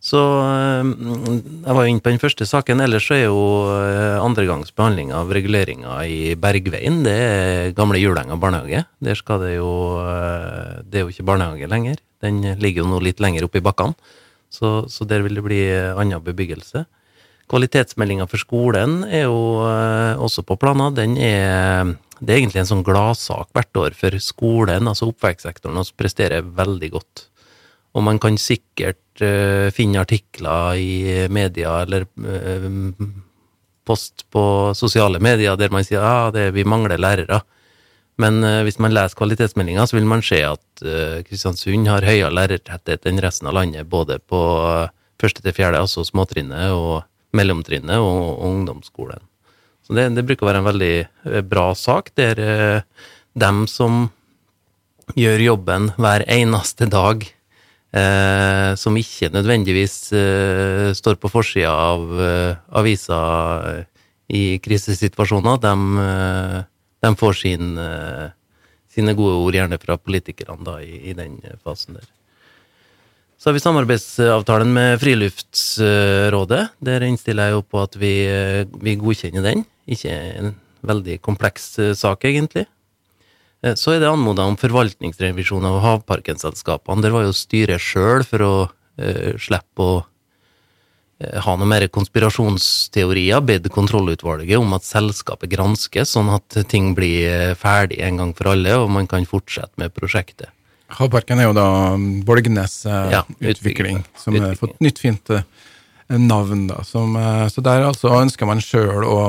Så 0.01 0.17
uh, 0.17 0.81
jeg 0.81 1.75
var 1.77 1.85
jo 1.85 1.91
inne 1.91 2.01
på 2.01 2.09
den 2.09 2.21
første 2.21 2.47
saken. 2.49 2.81
Ellers 2.81 3.05
så 3.05 3.17
er 3.19 3.25
jo 3.27 3.41
andregangsbehandling 3.69 4.25
andregangs 4.25 4.73
behandling 4.75 5.11
av 5.13 5.33
reguleringa 5.37 5.97
i 6.09 6.33
Bergveien. 6.41 7.03
Det 7.05 7.17
er 7.17 7.75
gamle 7.77 8.01
Julenga 8.01 8.37
barnehage. 8.41 8.85
Der 8.99 9.19
skal 9.19 9.43
det 9.45 9.55
jo 9.57 9.71
Det 10.89 10.99
er 10.99 11.05
jo 11.05 11.13
ikke 11.13 11.27
barnehage 11.29 11.69
lenger. 11.69 12.01
Den 12.21 12.41
ligger 12.59 12.83
jo 12.83 12.89
nå 12.89 13.01
litt 13.01 13.21
lenger 13.21 13.45
oppe 13.45 13.61
i 13.61 13.65
bakkene. 13.65 13.93
Så, 14.51 14.89
så, 14.91 15.05
der 15.07 15.21
vil 15.23 15.37
det 15.37 15.45
bli 15.45 15.61
annen 15.71 16.19
bebyggelse. 16.25 16.83
Kvalitetsmeldinga 17.51 18.25
for 18.27 18.41
skolen 18.41 19.03
er 19.07 19.29
jo 19.29 19.63
også 20.19 20.43
på 20.43 20.57
planer. 20.59 20.91
Den 20.95 21.15
er 21.17 21.93
det 22.21 22.35
er 22.35 22.43
egentlig 22.43 22.61
en 22.61 22.69
sånn 22.69 22.85
gladsak 22.85 23.49
hvert 23.55 23.77
år 23.81 23.95
for 23.97 24.15
skolen, 24.21 24.85
altså 24.89 25.07
oppvekstsektoren, 25.09 25.79
og 25.81 25.89
presterer 25.97 26.45
veldig 26.45 26.89
godt. 26.93 27.23
Og 27.91 28.05
man 28.05 28.19
kan 28.23 28.37
sikkert 28.39 29.23
uh, 29.23 29.67
finne 29.75 30.03
artikler 30.03 30.79
i 30.79 31.27
media 31.33 31.81
eller 31.83 32.07
uh, 32.07 32.69
post 33.87 34.25
på 34.31 34.43
sosiale 34.77 35.19
medier 35.19 35.57
der 35.59 35.73
man 35.73 35.83
sier 35.83 35.99
ja, 35.99 36.29
ah, 36.29 36.51
vi 36.55 36.63
mangler 36.63 37.01
lærere. 37.01 37.41
Men 38.21 38.39
uh, 38.45 38.61
hvis 38.63 38.79
man 38.79 38.95
leser 38.95 39.19
kvalitetsmeldinga, 39.19 39.87
så 39.89 39.97
vil 39.97 40.07
man 40.07 40.23
se 40.25 40.39
at 40.47 40.85
Kristiansund 41.27 41.89
har 41.91 42.07
høyere 42.07 42.33
lærertetthet 42.33 43.05
enn 43.09 43.21
resten 43.21 43.51
av 43.51 43.59
landet, 43.59 43.89
både 43.91 44.17
på 44.23 44.39
første 45.21 45.43
til 45.43 45.53
fjerde, 45.53 45.81
altså 45.83 46.01
småtrinnet, 46.07 46.71
og 46.73 47.03
mellomtrinnet 47.37 47.99
og, 48.01 48.39
og 48.39 48.47
ungdomsskolen. 48.49 49.21
Så 49.85 49.95
det, 49.97 50.09
det, 50.15 50.25
bruker 50.27 50.45
å 50.45 50.49
være 50.51 50.61
en 50.61 50.69
veldig 50.69 50.95
eh, 51.01 51.43
bra 51.45 51.71
sak, 51.77 52.13
der 52.19 52.41
eh, 52.41 53.05
dem 53.39 53.65
som 53.71 54.09
gjør 55.17 55.43
jobben 55.43 55.89
hver 55.99 56.23
eneste 56.31 56.87
dag, 56.91 57.25
eh, 57.95 58.71
som 58.79 58.97
ikke 58.97 59.31
nødvendigvis 59.33 59.95
eh, 60.17 60.91
står 60.97 61.19
på 61.21 61.31
forsida 61.31 61.71
av 61.71 62.05
eh, 62.21 62.61
avisa 62.79 63.19
eh, 63.71 63.83
i 64.31 64.43
krisesituasjoner, 64.63 65.59
de, 65.59 65.73
de 67.03 67.09
får 67.19 67.33
sin, 67.35 67.73
sine 68.87 69.11
gode 69.17 69.41
ord 69.43 69.57
gjerne 69.57 69.79
fra 69.81 69.97
politikerne 69.99 70.63
da, 70.63 70.77
i, 70.79 71.01
i 71.11 71.15
den 71.17 71.35
fasen 71.65 71.97
der. 71.97 72.05
Så 73.41 73.49
har 73.49 73.57
vi 73.57 73.63
samarbeidsavtalen 73.63 74.71
med 74.71 75.01
Friluftsrådet. 75.01 76.61
Der 76.79 77.03
innstiller 77.03 77.49
jeg 77.49 77.57
jo 77.57 77.63
på 77.65 77.81
at 77.81 77.97
vi, 77.99 78.13
vi 78.85 78.95
godkjenner 79.01 79.43
den. 79.43 79.65
Ikke 79.89 80.13
en 80.13 80.53
veldig 80.85 81.17
kompleks 81.25 81.73
eh, 81.81 81.95
sak, 81.97 82.25
egentlig. 82.29 82.67
Eh, 83.63 83.75
så 83.79 83.95
er 83.95 84.03
det 84.03 84.11
anmoda 84.11 84.45
om 84.49 84.59
forvaltningsrevisjon 84.59 85.67
av 85.69 85.81
havparkenselskapene. 85.85 87.03
Der 87.05 87.15
var 87.15 87.27
jo 87.27 87.35
styret 87.35 87.83
sjøl 87.83 88.25
for 88.27 88.45
å 88.45 88.53
eh, 88.97 89.35
slippe 89.41 89.85
å 89.85 89.97
eh, 91.21 91.37
ha 91.45 91.57
noe 91.57 91.69
mer 91.69 91.87
konspirasjonsteorier, 91.93 93.43
bedt 93.45 93.69
kontrollutvalget 93.73 94.61
om 94.61 94.73
at 94.77 94.87
selskapet 94.87 95.51
granskes, 95.53 96.15
sånn 96.15 96.31
at 96.33 96.63
ting 96.71 96.95
blir 96.97 97.53
ferdig 97.59 98.01
en 98.05 98.23
gang 98.23 98.33
for 98.37 98.53
alle, 98.55 98.79
og 98.81 98.89
man 98.93 99.09
kan 99.09 99.29
fortsette 99.29 99.77
med 99.81 99.93
prosjektet. 99.95 100.51
Havparken 100.91 101.39
er 101.39 101.47
jo 101.49 101.55
da 101.55 101.67
Borgnes 102.27 102.81
eh, 102.85 103.13
ja, 103.13 103.21
utvikling, 103.39 104.01
som 104.19 104.35
har 104.41 104.57
fått 104.59 104.79
nytt, 104.83 104.99
fint 104.99 105.31
eh, 105.33 105.45
navn. 106.17 106.67
da. 106.71 106.81
Som, 106.87 107.15
eh, 107.15 107.47
så 107.51 107.63
der 107.63 107.87
altså 107.87 108.11
ønsker 108.19 108.49
man 108.49 108.63
sjøl 108.63 109.05
å 109.07 109.21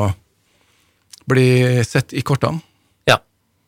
bli 1.30 1.84
sett 1.86 2.14
i 2.18 2.24
kortene. 2.26 2.62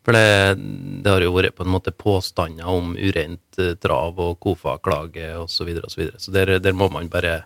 For 0.04 0.12
det, 0.12 0.60
det, 1.00 1.08
har 1.08 1.24
jo 1.24 1.32
vært 1.32 1.56
på 1.56 1.64
en 1.64 1.72
måte 1.72 1.94
påstander 1.96 2.68
om 2.68 2.92
urent 2.92 3.60
trav 3.80 4.18
og 4.20 4.36
KOFA-klage 4.44 5.30
osv. 5.40 5.54
Så, 5.56 5.66
videre, 5.68 5.88
og 5.88 5.94
så, 5.94 6.00
videre. 6.02 6.20
så 6.20 6.34
der, 6.34 6.58
der 6.60 6.76
må 6.76 6.90
man 6.92 7.08
bare 7.12 7.44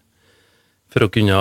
for 0.93 1.05
å 1.05 1.11
kunne 1.13 1.39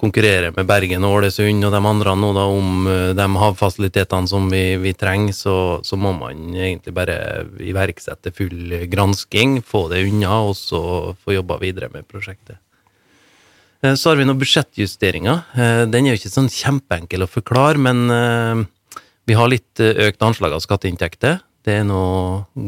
konkurrere 0.00 0.50
med 0.54 0.66
Bergen 0.66 1.04
og 1.06 1.20
Ålesund 1.20 1.66
og 1.66 1.74
de 1.74 1.80
andre 1.92 2.14
nå 2.18 2.30
da 2.34 2.46
om 2.50 2.88
eh, 2.90 3.12
de 3.16 3.26
havfasilitetene 3.42 4.30
som 4.30 4.48
vi, 4.50 4.64
vi 4.82 4.94
trenger, 4.98 5.36
så, 5.36 5.56
så, 5.86 5.98
må 6.00 6.12
man 6.16 6.50
egentlig 6.56 6.94
bare 6.96 7.46
iverksette 7.62 8.34
full 8.34 8.74
gransking, 8.90 9.60
få 9.62 9.86
det 9.92 10.02
unna, 10.08 10.40
og 10.48 10.56
så 10.58 10.82
få 11.22 11.38
jobba 11.38 11.60
videre 11.62 11.90
med 11.94 12.08
prosjektet. 12.10 12.58
Eh, 13.84 13.94
så 13.94 14.10
har 14.10 14.18
vi 14.18 14.26
noen 14.26 14.42
budsjettjusteringer. 14.42 15.46
Eh, 15.54 15.84
den 15.90 16.08
er 16.08 16.16
jo 16.16 16.24
ikke 16.24 16.34
sånn 16.34 16.50
kjempeenkel 16.50 17.26
å 17.26 17.30
forklare, 17.30 17.78
men 17.78 18.66
vi 19.28 19.36
har 19.38 19.50
litt 19.50 19.80
økt 19.80 20.22
anslag 20.24 20.54
av 20.56 20.62
skatteinntekter. 20.64 21.40
Det 21.64 21.80
er 21.80 21.84
nå 21.84 22.04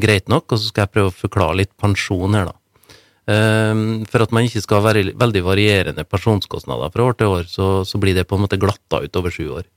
greit 0.02 0.28
nok, 0.28 0.52
og 0.52 0.60
så 0.60 0.68
skal 0.68 0.84
jeg 0.84 0.94
prøve 0.96 1.12
å 1.12 1.20
forklare 1.22 1.60
litt 1.62 1.72
pensjon 1.80 2.36
her, 2.36 2.50
da. 2.50 2.56
Ehm, 3.30 4.02
for 4.10 4.24
at 4.24 4.32
man 4.34 4.46
ikke 4.48 4.64
skal 4.64 4.82
være 4.82 5.12
veldig 5.18 5.42
varierende 5.46 6.04
pensjonskostnader 6.08 6.90
fra 6.94 7.06
år 7.06 7.18
til 7.18 7.34
år, 7.38 7.48
så, 7.50 7.68
så 7.86 8.00
blir 8.02 8.16
det 8.18 8.26
på 8.28 8.38
en 8.38 8.44
måte 8.44 8.58
glatta 8.60 9.02
ut 9.04 9.18
over 9.18 9.34
sju 9.34 9.46
år. 9.60 9.68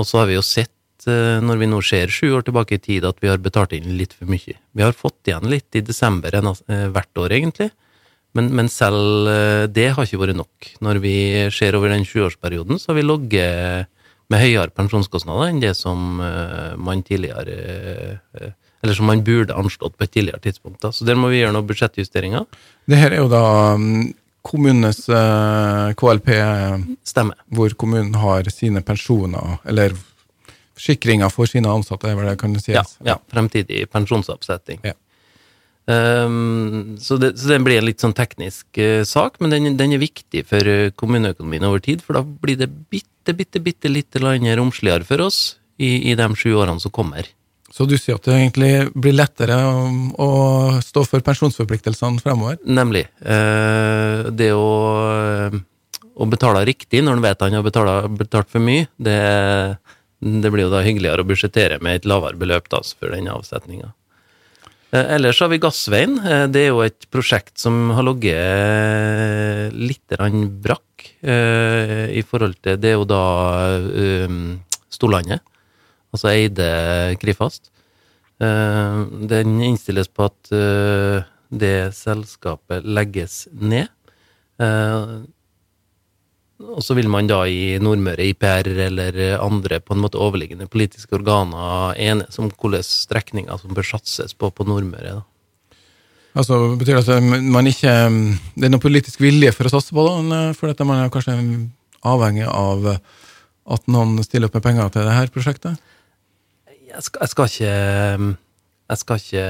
Og 0.00 0.08
så 0.08 0.22
har 0.22 0.30
vi 0.30 0.36
jo 0.36 0.42
sett, 0.42 1.06
eh, 1.06 1.38
når 1.44 1.62
vi 1.62 1.70
nå 1.70 1.78
ser 1.86 2.10
sju 2.12 2.32
år 2.38 2.46
tilbake 2.48 2.78
i 2.78 2.82
tid, 2.82 3.06
at 3.06 3.22
vi 3.22 3.30
har 3.30 3.42
betalt 3.42 3.76
inn 3.76 3.94
litt 3.98 4.16
for 4.16 4.30
mye. 4.30 4.58
Vi 4.58 4.82
har 4.84 4.98
fått 4.98 5.30
igjen 5.30 5.46
litt 5.52 5.78
i 5.78 5.84
desember 5.84 6.34
eh, 6.34 6.88
hvert 6.90 7.22
år, 7.22 7.36
egentlig, 7.38 7.70
men, 8.34 8.50
men 8.56 8.70
selv 8.72 9.30
eh, 9.30 9.64
det 9.70 9.92
har 9.94 10.08
ikke 10.08 10.24
vært 10.24 10.40
nok. 10.40 10.72
Når 10.82 11.02
vi 11.04 11.16
ser 11.54 11.78
over 11.78 11.92
den 11.92 12.06
sjuårsperioden, 12.08 12.80
så 12.80 12.90
har 12.90 12.98
vi 12.98 13.06
ligget 13.06 13.92
med 14.32 14.40
høyere 14.40 14.72
pensjonskostnader 14.72 15.52
enn 15.52 15.60
det 15.62 15.74
som 15.76 16.16
man 16.16 17.04
tidligere 17.04 18.20
eller 18.82 18.94
som 18.94 19.06
man 19.06 19.22
burde 19.24 19.54
anslått 19.54 19.94
på 19.96 20.06
et 20.06 20.12
tidligere 20.12 20.42
tidspunkt. 20.42 20.80
Da. 20.82 20.90
Så 20.92 21.06
der 21.06 21.18
må 21.18 21.30
vi 21.30 21.38
gjøre 21.38 21.54
noen 21.54 21.68
budsjettjusteringer. 21.68 22.46
Det 22.90 22.98
her 22.98 23.14
er 23.14 23.22
jo 23.22 23.28
da 23.30 23.42
um, 23.78 24.08
kommunenes 24.42 25.04
uh, 25.06 25.92
KLP, 25.98 26.32
Stemme. 27.06 27.36
hvor 27.54 27.76
kommunen 27.78 28.16
har 28.18 28.50
sine 28.50 28.82
pensjoner, 28.82 29.60
eller 29.70 29.94
forsikringer 30.74 31.30
for 31.30 31.46
sine 31.46 31.70
ansatte, 31.70 32.10
er 32.10 32.18
vel 32.18 32.32
det 32.32 32.40
kan 32.40 32.58
sies? 32.58 32.74
Ja, 32.74 32.82
ja, 33.06 33.16
fremtidig 33.30 33.84
pensjonsoppsetting. 33.92 34.82
Ja. 34.88 34.96
Um, 35.82 36.94
så, 37.02 37.16
det, 37.18 37.32
så 37.40 37.48
den 37.50 37.64
blir 37.66 37.80
en 37.80 37.88
litt 37.88 38.02
sånn 38.02 38.14
teknisk 38.14 38.78
uh, 38.78 39.02
sak, 39.08 39.40
men 39.42 39.50
den, 39.50 39.72
den, 39.78 39.94
er 39.96 40.02
viktig 40.02 40.44
for 40.46 40.62
uh, 40.62 40.92
kommuneøkonomien 40.94 41.66
over 41.66 41.82
tid, 41.82 42.04
for 42.06 42.20
da 42.20 42.22
blir 42.22 42.60
det 42.60 42.68
bitte, 42.92 43.34
bitte, 43.34 43.62
bitte 43.62 43.90
litt 43.90 44.14
romsligere 44.14 45.06
for 45.08 45.24
oss 45.26 45.40
i, 45.82 46.12
i 46.12 46.14
de 46.14 46.28
sju 46.38 46.52
årene 46.54 46.82
som 46.82 46.94
kommer. 46.94 47.26
Så 47.72 47.86
du 47.88 47.96
sier 47.96 48.18
at 48.18 48.26
det 48.28 48.36
egentlig 48.36 48.72
blir 48.92 49.16
lettere 49.16 49.56
å, 49.64 49.86
å 50.20 50.30
stå 50.84 51.02
for 51.08 51.24
pensjonsforpliktelsene 51.24 52.20
fremover? 52.22 52.60
Nemlig. 52.62 53.06
Uh, 53.24 54.28
det 54.30 54.52
å, 54.54 54.68
å, 55.50 56.28
betale 56.30 56.66
riktig 56.68 57.00
når 57.02 57.16
en 57.16 57.24
vet 57.24 57.42
han 57.42 57.56
har 57.58 57.66
betalt, 57.66 58.12
betalt 58.20 58.52
for 58.52 58.62
mye, 58.62 58.86
det, 59.02 59.18
det, 60.20 60.52
blir 60.52 60.68
jo 60.68 60.74
da 60.76 60.84
hyggeligere 60.86 61.24
å 61.24 61.30
budsjettere 61.32 61.80
med 61.82 62.02
et 62.02 62.08
lavere 62.12 62.38
beløp 62.38 62.70
da, 62.70 62.84
for 62.84 63.16
den 63.16 63.32
avsetninga. 63.32 63.90
Uh, 64.92 65.06
ellers 65.16 65.40
har 65.40 65.48
vi 65.52 65.60
Gassveien. 65.62 66.18
Uh, 66.20 66.46
det 66.52 66.66
er 66.66 66.72
jo 66.72 66.82
et 66.84 67.08
prosjekt 67.12 67.56
som 67.60 67.90
har 67.96 68.04
ligget 68.08 69.76
litt 69.76 70.18
brakk 70.62 70.88
i 71.22 72.22
forhold 72.26 72.56
til 72.62 72.76
Det 72.78 72.90
er 72.92 72.94
jo 72.94 73.06
da 73.06 73.22
Storlandet 74.92 75.42
altså 76.12 76.32
eide 76.32 76.68
Krifast. 77.20 77.70
Eh, 78.42 79.02
den 79.30 79.60
innstilles 79.62 80.10
på 80.10 80.26
at 80.28 80.52
eh, 80.56 81.28
det 81.52 81.92
selskapet 81.96 82.86
legges 82.88 83.46
ned. 83.52 83.90
Og 86.62 86.82
så 86.84 86.94
vil 86.94 87.10
man 87.10 87.26
da 87.26 87.42
i 87.50 87.78
Nordmøre, 87.82 88.28
IPR 88.30 88.68
eller 88.86 89.18
andre 89.42 89.80
på 89.82 89.96
en 89.96 90.02
måte 90.04 90.20
overliggende 90.22 90.68
politiske 90.70 91.16
organer 91.18 91.98
enes 91.98 92.38
om 92.38 92.50
hvilke 92.50 92.82
strekninger 92.86 93.58
som 93.58 93.74
bør 93.74 93.88
satses 93.94 94.34
på 94.34 94.50
på 94.54 94.66
Nordmøre. 94.68 95.18
da. 95.18 95.72
Altså, 96.38 96.76
Betyr 96.80 97.02
det 97.02 97.16
at 97.18 97.22
man 97.44 97.66
ikke 97.66 97.92
Det 98.54 98.64
er 98.64 98.70
noen 98.70 98.80
politisk 98.80 99.20
vilje 99.20 99.52
for 99.52 99.68
å 99.68 99.74
satse 99.74 99.92
på 99.92 100.06
det? 100.06 100.44
For 100.56 100.70
dette 100.70 100.86
man 100.88 101.02
er 101.02 101.12
kanskje 101.12 101.36
avhengig 102.02 102.46
av 102.48 102.86
at 102.92 103.82
noen 103.86 104.22
stiller 104.24 104.48
opp 104.48 104.54
med 104.56 104.64
penger 104.64 104.88
til 104.90 105.06
dette 105.06 105.34
prosjektet? 105.34 105.76
jeg 106.92 107.06
skal, 107.06 107.22
jeg 107.22 107.32
skal 107.32 107.50
ikke 107.50 108.36
Jeg 108.92 108.98
skal 109.00 109.20
ikke 109.22 109.46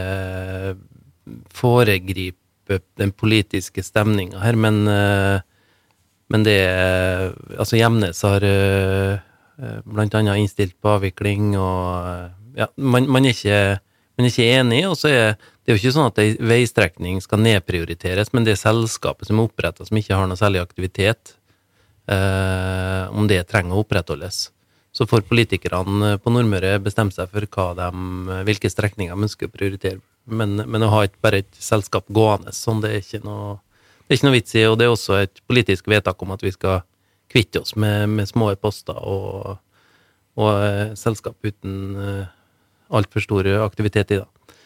foregripe 1.54 2.78
den 3.00 3.10
politiske 3.12 3.82
stemninga 3.82 4.38
her, 4.38 4.56
men, 4.56 4.84
men 6.32 6.46
det 6.46 6.58
er 6.64 7.30
Altså, 7.52 7.76
Hjemnes 7.76 8.22
har 8.24 8.44
blant 9.84 10.14
annet 10.16 10.40
innstilt 10.40 10.74
på 10.80 10.96
avvikling, 10.96 11.52
og 11.60 12.56
ja, 12.58 12.66
man, 12.76 13.04
man, 13.12 13.26
er 13.28 13.36
ikke, 13.36 13.58
man 14.16 14.26
er 14.26 14.32
ikke 14.32 14.48
enig, 14.56 14.80
og 14.88 14.96
så 14.98 15.12
er 15.12 15.34
det 15.62 15.70
er 15.70 15.76
jo 15.76 15.80
ikke 15.84 15.94
sånn 15.94 16.08
at 16.10 16.18
ei 16.18 16.30
veistrekning 16.42 17.20
skal 17.22 17.38
nedprioriteres, 17.38 18.32
men 18.34 18.42
det 18.42 18.56
er 18.56 18.64
selskapet 18.64 19.28
som 19.28 19.38
er 19.38 19.46
oppretta 19.46 19.86
som 19.86 19.98
ikke 19.98 20.16
har 20.18 20.26
noe 20.26 20.38
særlig 20.40 20.58
aktivitet, 20.58 21.36
eh, 22.10 23.04
om 23.14 23.28
det 23.30 23.44
trenger 23.46 23.76
å 23.76 23.84
opprettholdes. 23.84 24.48
Så 24.92 25.06
får 25.06 25.22
politikerne 25.28 26.16
på 26.18 26.32
Nordmøre 26.34 26.80
bestemme 26.82 27.14
seg 27.14 27.30
for 27.30 27.46
de, 27.46 27.86
hvilke 28.48 28.70
strekninger 28.72 29.14
de 29.14 29.28
ønsker 29.28 29.48
å 29.48 29.54
prioritere. 29.54 30.02
Men, 30.26 30.58
men, 30.66 30.82
å 30.82 30.90
ha 30.90 31.04
et, 31.06 31.14
bare 31.22 31.44
et 31.44 31.62
selskap 31.62 32.10
gående 32.10 32.52
sånn, 32.52 32.82
det 32.82 32.90
er, 32.90 33.06
ikke 33.06 33.22
noe, 33.22 33.60
det 34.12 34.18
er 34.18 34.20
ikke 34.20 34.28
noe 34.28 34.36
vits 34.36 34.56
i. 34.58 34.64
Og 34.68 34.76
det 34.76 34.86
er 34.86 34.92
også 34.92 35.18
et 35.24 35.40
politisk 35.48 35.88
vedtak 35.88 36.20
om 36.22 36.34
at 36.34 36.44
vi 36.44 36.52
skal 36.52 36.82
kvitte 37.32 37.62
oss 37.64 37.72
med, 37.80 38.10
med 38.12 38.28
små 38.28 38.50
poster 38.60 38.98
og, 38.98 39.56
og 40.36 40.50
uh, 40.52 40.92
selskap 40.98 41.38
uten 41.40 41.96
uh, 41.96 42.26
altfor 42.92 43.24
stor 43.24 43.48
aktivitet 43.64 44.12
i. 44.12 44.20
det. 44.20 44.58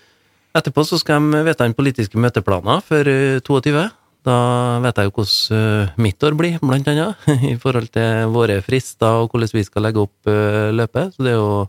Etterpå 0.57 0.83
så 0.88 0.99
skal 0.99 1.23
de 1.23 1.45
vedta 1.47 1.69
den 1.69 1.76
politiske 1.79 2.19
møteplaner 2.19 2.83
for 2.83 3.07
uh, 3.07 3.38
22. 3.47 3.87
Da 4.26 4.37
vet 4.83 4.99
jeg 4.99 5.07
jo 5.07 5.12
hvordan 5.15 5.59
eh, 5.61 5.91
mitt 6.03 6.25
år 6.26 6.35
blir, 6.35 6.59
blant 6.59 6.88
annet, 6.91 7.26
i 7.53 7.55
forhold 7.62 7.93
til 7.95 8.33
våre 8.35 8.59
frister 8.65 9.23
og 9.23 9.31
hvordan 9.31 9.53
vi 9.55 9.62
skal 9.67 9.87
legge 9.87 10.03
opp 10.03 10.31
eh, 10.31 10.73
løpet. 10.75 11.15
Så 11.15 11.26
det 11.26 11.35
er 11.35 11.38
jo 11.38 11.67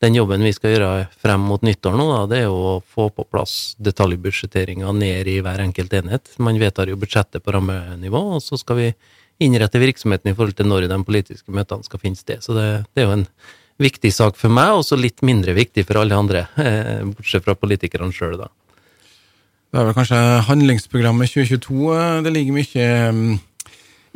den 0.00 0.16
jobben 0.16 0.44
vi 0.44 0.52
skal 0.56 0.74
gjøre 0.74 0.90
frem 1.20 1.42
mot 1.44 1.62
nyttår 1.64 1.96
nå, 1.98 2.06
da, 2.08 2.20
det 2.30 2.42
er 2.46 2.52
å 2.52 2.78
få 2.80 3.10
på 3.12 3.26
plass 3.28 3.74
detaljbudsjetteringa 3.84 4.92
ned 4.96 5.28
i 5.28 5.40
hver 5.44 5.60
enkelt 5.60 5.92
enhet. 5.98 6.30
Man 6.40 6.60
vedtar 6.60 6.88
jo 6.88 6.96
budsjettet 7.00 7.44
på 7.44 7.52
rammenivå, 7.56 8.22
og 8.36 8.44
så 8.44 8.56
skal 8.60 8.80
vi 8.80 8.86
innrette 9.44 9.80
virksomheten 9.80 10.32
i 10.32 10.36
forhold 10.36 10.56
til 10.56 10.70
når 10.70 10.88
de 10.88 11.00
politiske 11.04 11.52
møtene 11.52 11.84
skal 11.84 12.00
finne 12.00 12.20
sted. 12.20 12.40
Så 12.44 12.56
det, 12.56 12.68
det 12.94 13.04
er 13.04 13.10
jo 13.10 13.18
en 13.18 13.26
viktig 13.80 14.12
sak 14.12 14.40
for 14.40 14.52
meg, 14.52 14.72
og 14.78 14.86
så 14.88 14.96
litt 14.96 15.20
mindre 15.24 15.56
viktig 15.56 15.84
for 15.88 16.00
alle 16.00 16.16
andre, 16.16 16.46
bortsett 17.16 17.44
fra 17.44 17.56
politikerne 17.56 18.16
sjøl, 18.16 18.38
da. 18.40 18.50
Det 19.70 19.78
er 19.78 19.86
vel 19.86 19.94
kanskje 19.94 20.18
handlingsprogrammet 20.48 21.30
2022 21.30 21.92
eh, 21.94 22.16
det 22.26 22.32
ligger 22.34 22.56
mye 22.56 22.86
mm, 23.14 23.34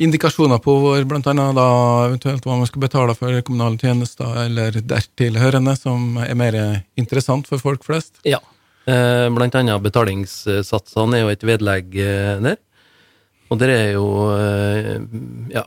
indikasjoner 0.00 0.58
på 0.62 0.74
hvor 0.82 1.02
annet 1.02 1.56
da 1.56 1.66
eventuelt 2.08 2.46
hva 2.46 2.58
man 2.58 2.68
skal 2.68 2.82
betale 2.82 3.14
for 3.18 3.40
kommunale 3.46 3.78
tjenester 3.78 4.40
eller 4.44 4.80
dertil 4.82 5.38
hørende, 5.38 5.76
som 5.78 6.18
er 6.22 6.34
mer 6.38 6.58
interessant 7.00 7.48
for 7.50 7.62
folk 7.62 7.84
flest? 7.86 8.18
Ja. 8.26 8.40
Eh, 8.86 9.28
blant 9.32 9.54
annet 9.56 9.84
betalingssatsene 9.84 11.18
er 11.18 11.24
jo 11.24 11.32
et 11.32 11.46
vedlegg 11.46 11.94
eh, 12.02 12.34
der. 12.44 12.58
Og 13.52 13.60
det 13.60 13.68
er 13.70 13.90
jo 13.94 14.06
ja, 15.52 15.62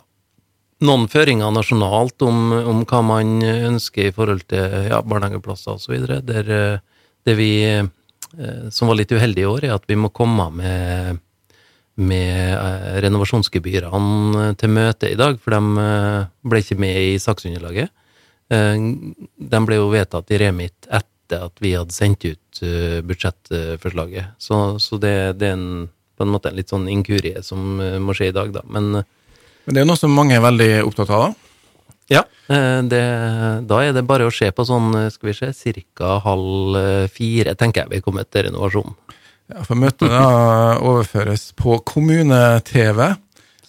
noen 0.84 1.06
føringer 1.08 1.54
nasjonalt 1.54 2.26
om, 2.26 2.50
om, 2.58 2.82
hva 2.90 3.04
man 3.06 3.38
ønsker 3.46 4.10
i 4.10 4.16
forhold 4.16 4.48
til 4.50 4.90
ja, 4.90 5.00
barnehageplasser 5.06 5.78
osv. 5.78 6.02
Der 6.26 6.82
det 7.28 7.36
vi 7.38 7.52
Eh, 8.36 8.70
som 8.70 8.88
var 8.88 8.98
litt 9.00 9.12
uheldig 9.12 9.44
i 9.44 9.48
år, 9.48 9.66
er 9.66 9.76
at 9.78 9.88
vi 9.88 9.96
må 9.98 10.12
komme 10.13 10.50
med, 10.54 11.22
med 11.98 12.54
eh, 12.54 12.98
renovasjonsgebyrene 13.06 14.52
til 14.60 14.74
møte 14.74 15.12
i 15.12 15.18
dag, 15.20 15.40
for 15.42 15.56
de 15.56 15.84
eh, 15.84 16.28
ble 16.48 16.62
ikke 16.64 16.80
med 16.82 17.00
i 17.02 17.16
saksunderlaget. 17.22 17.94
De 18.48 19.60
ble 19.68 19.76
jo 19.76 19.90
vedtatt 19.92 20.30
i 20.32 20.38
remit 20.40 20.86
etter 20.88 21.42
at 21.50 21.58
vi 21.60 21.74
hadde 21.76 21.92
sendt 21.92 22.24
ut 22.24 22.62
budsjettforslaget. 23.04 24.38
Så, 24.40 24.78
så 24.80 24.96
det, 25.04 25.12
det, 25.42 25.50
er 25.50 25.58
en, 25.58 25.90
på 26.16 26.24
en 26.24 26.32
måte 26.32 26.48
en 26.48 26.56
litt 26.56 26.72
sånn 26.72 26.88
inkurie 26.88 27.42
som 27.44 27.76
må 27.76 28.16
skje 28.16 28.30
i 28.32 28.38
dag, 28.38 28.54
da. 28.56 28.64
Men, 28.72 29.02
Men 29.02 29.76
det 29.76 29.84
er 29.84 29.90
noe 29.90 30.00
som 30.00 30.16
mange 30.16 30.38
er 30.38 30.46
veldig 30.48 30.70
opptatt 30.88 31.12
av? 31.12 31.26
da? 31.26 31.48
Ja, 32.08 32.24
eh, 32.48 32.82
det, 32.88 33.04
da 33.68 33.82
er 33.84 33.92
det 33.96 34.06
bare 34.08 34.28
å 34.28 34.32
se 34.32 34.48
på 34.56 34.64
sånn, 34.68 34.94
eh, 34.96 35.10
skal 35.12 35.32
vi 35.32 35.36
se, 35.36 35.74
ca. 35.98 36.18
halv 36.24 36.78
eh, 36.80 37.08
fire, 37.12 37.56
tenker 37.60 37.84
jeg 37.84 37.98
vi 37.98 38.06
kommer 38.06 38.24
til 38.24 38.48
renovasjonen. 38.48 38.96
Ja, 39.48 39.64
for 39.64 39.80
møtet 39.80 40.12
da 40.12 40.26
overføres 40.84 41.52
på 41.56 41.78
kommune-TV 41.88 43.00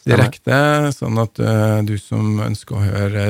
direkte, 0.08 0.58
sånn 0.96 1.20
at 1.20 1.38
uh, 1.42 1.78
du 1.84 1.94
som 2.00 2.40
ønsker 2.40 2.78
å 2.78 2.82
høre 2.82 3.26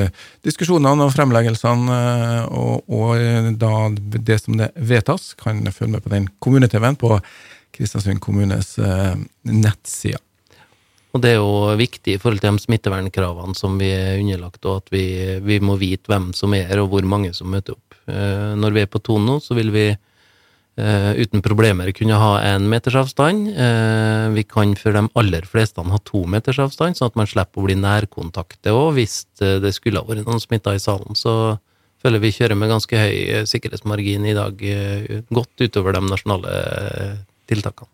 diskusjonene 0.47 1.09
og 1.09 1.13
fremleggelsene, 1.17 1.99
uh, 1.99 2.45
og, 2.55 2.87
og, 2.87 3.59
da 3.59 3.73
det 3.99 4.39
som 4.45 4.57
det 4.61 4.71
vedtas, 4.77 5.33
kan 5.41 5.61
følge 5.75 5.97
med 5.97 6.07
på 6.07 6.15
den 6.15 6.31
kommune-TV-en 6.39 7.01
på 7.01 7.19
Kristiansund 7.75 8.23
kommunes 8.25 8.77
uh, 8.79 9.19
nettside. 9.43 10.23
Og 11.17 11.23
det 11.25 11.35
er 11.35 11.39
jo 11.41 11.77
viktig 11.79 12.15
i 12.15 12.21
forhold 12.21 12.43
til 12.43 12.53
de 12.53 12.65
smittevernkravene 12.67 13.57
som 13.57 13.79
vi 13.81 13.89
er 13.97 14.21
underlagt, 14.21 14.61
og 14.69 14.83
at 14.83 14.93
vi, 14.93 15.05
vi 15.45 15.57
må 15.65 15.79
vite 15.81 16.11
hvem 16.11 16.31
som 16.37 16.55
er 16.57 16.69
her, 16.69 16.83
og 16.83 16.93
hvor 16.93 17.09
mange 17.09 17.33
som 17.37 17.49
møter 17.53 17.75
opp. 17.77 17.97
Eh, 18.09 18.53
når 18.61 18.77
vi 18.77 18.85
er 18.85 18.91
på 18.93 19.01
Tono, 19.05 19.39
så 19.41 19.57
vil 19.57 19.73
vi 19.73 19.87
eh, 19.91 19.99
uten 20.79 21.43
problemer 21.43 21.91
kunne 21.97 22.19
ha 22.21 22.33
én 22.53 22.69
meters 22.71 22.95
avstand. 23.01 23.49
Eh, 23.51 24.29
vi 24.37 24.45
kan 24.47 24.77
for 24.79 24.95
de 24.95 25.05
aller 25.19 25.49
fleste 25.49 25.83
ha 25.83 26.01
to 26.07 26.25
meters 26.31 26.61
avstand, 26.62 26.99
sånn 26.99 27.11
at 27.11 27.19
man 27.19 27.31
slipper 27.31 27.62
å 27.62 27.67
bli 27.67 27.79
nærkontakte 27.79 28.75
òg, 28.75 28.93
hvis 28.99 29.25
det 29.41 29.75
skulle 29.75 30.03
ha 30.03 30.09
vært 30.09 30.29
noen 30.29 30.43
smitta 30.43 30.77
i 30.77 30.83
salen. 30.83 31.19
Så 31.19 31.59
føler 32.03 32.23
vi 32.23 32.35
kjører 32.35 32.59
med 32.59 32.71
ganske 32.71 32.95
høy 32.95 33.45
sikkerhetsmargin 33.51 34.27
i 34.31 34.37
dag, 34.38 34.67
godt 35.35 35.67
utover 35.67 35.99
de 35.99 36.05
nasjonale 36.07 36.59
tiltakene. 37.51 37.91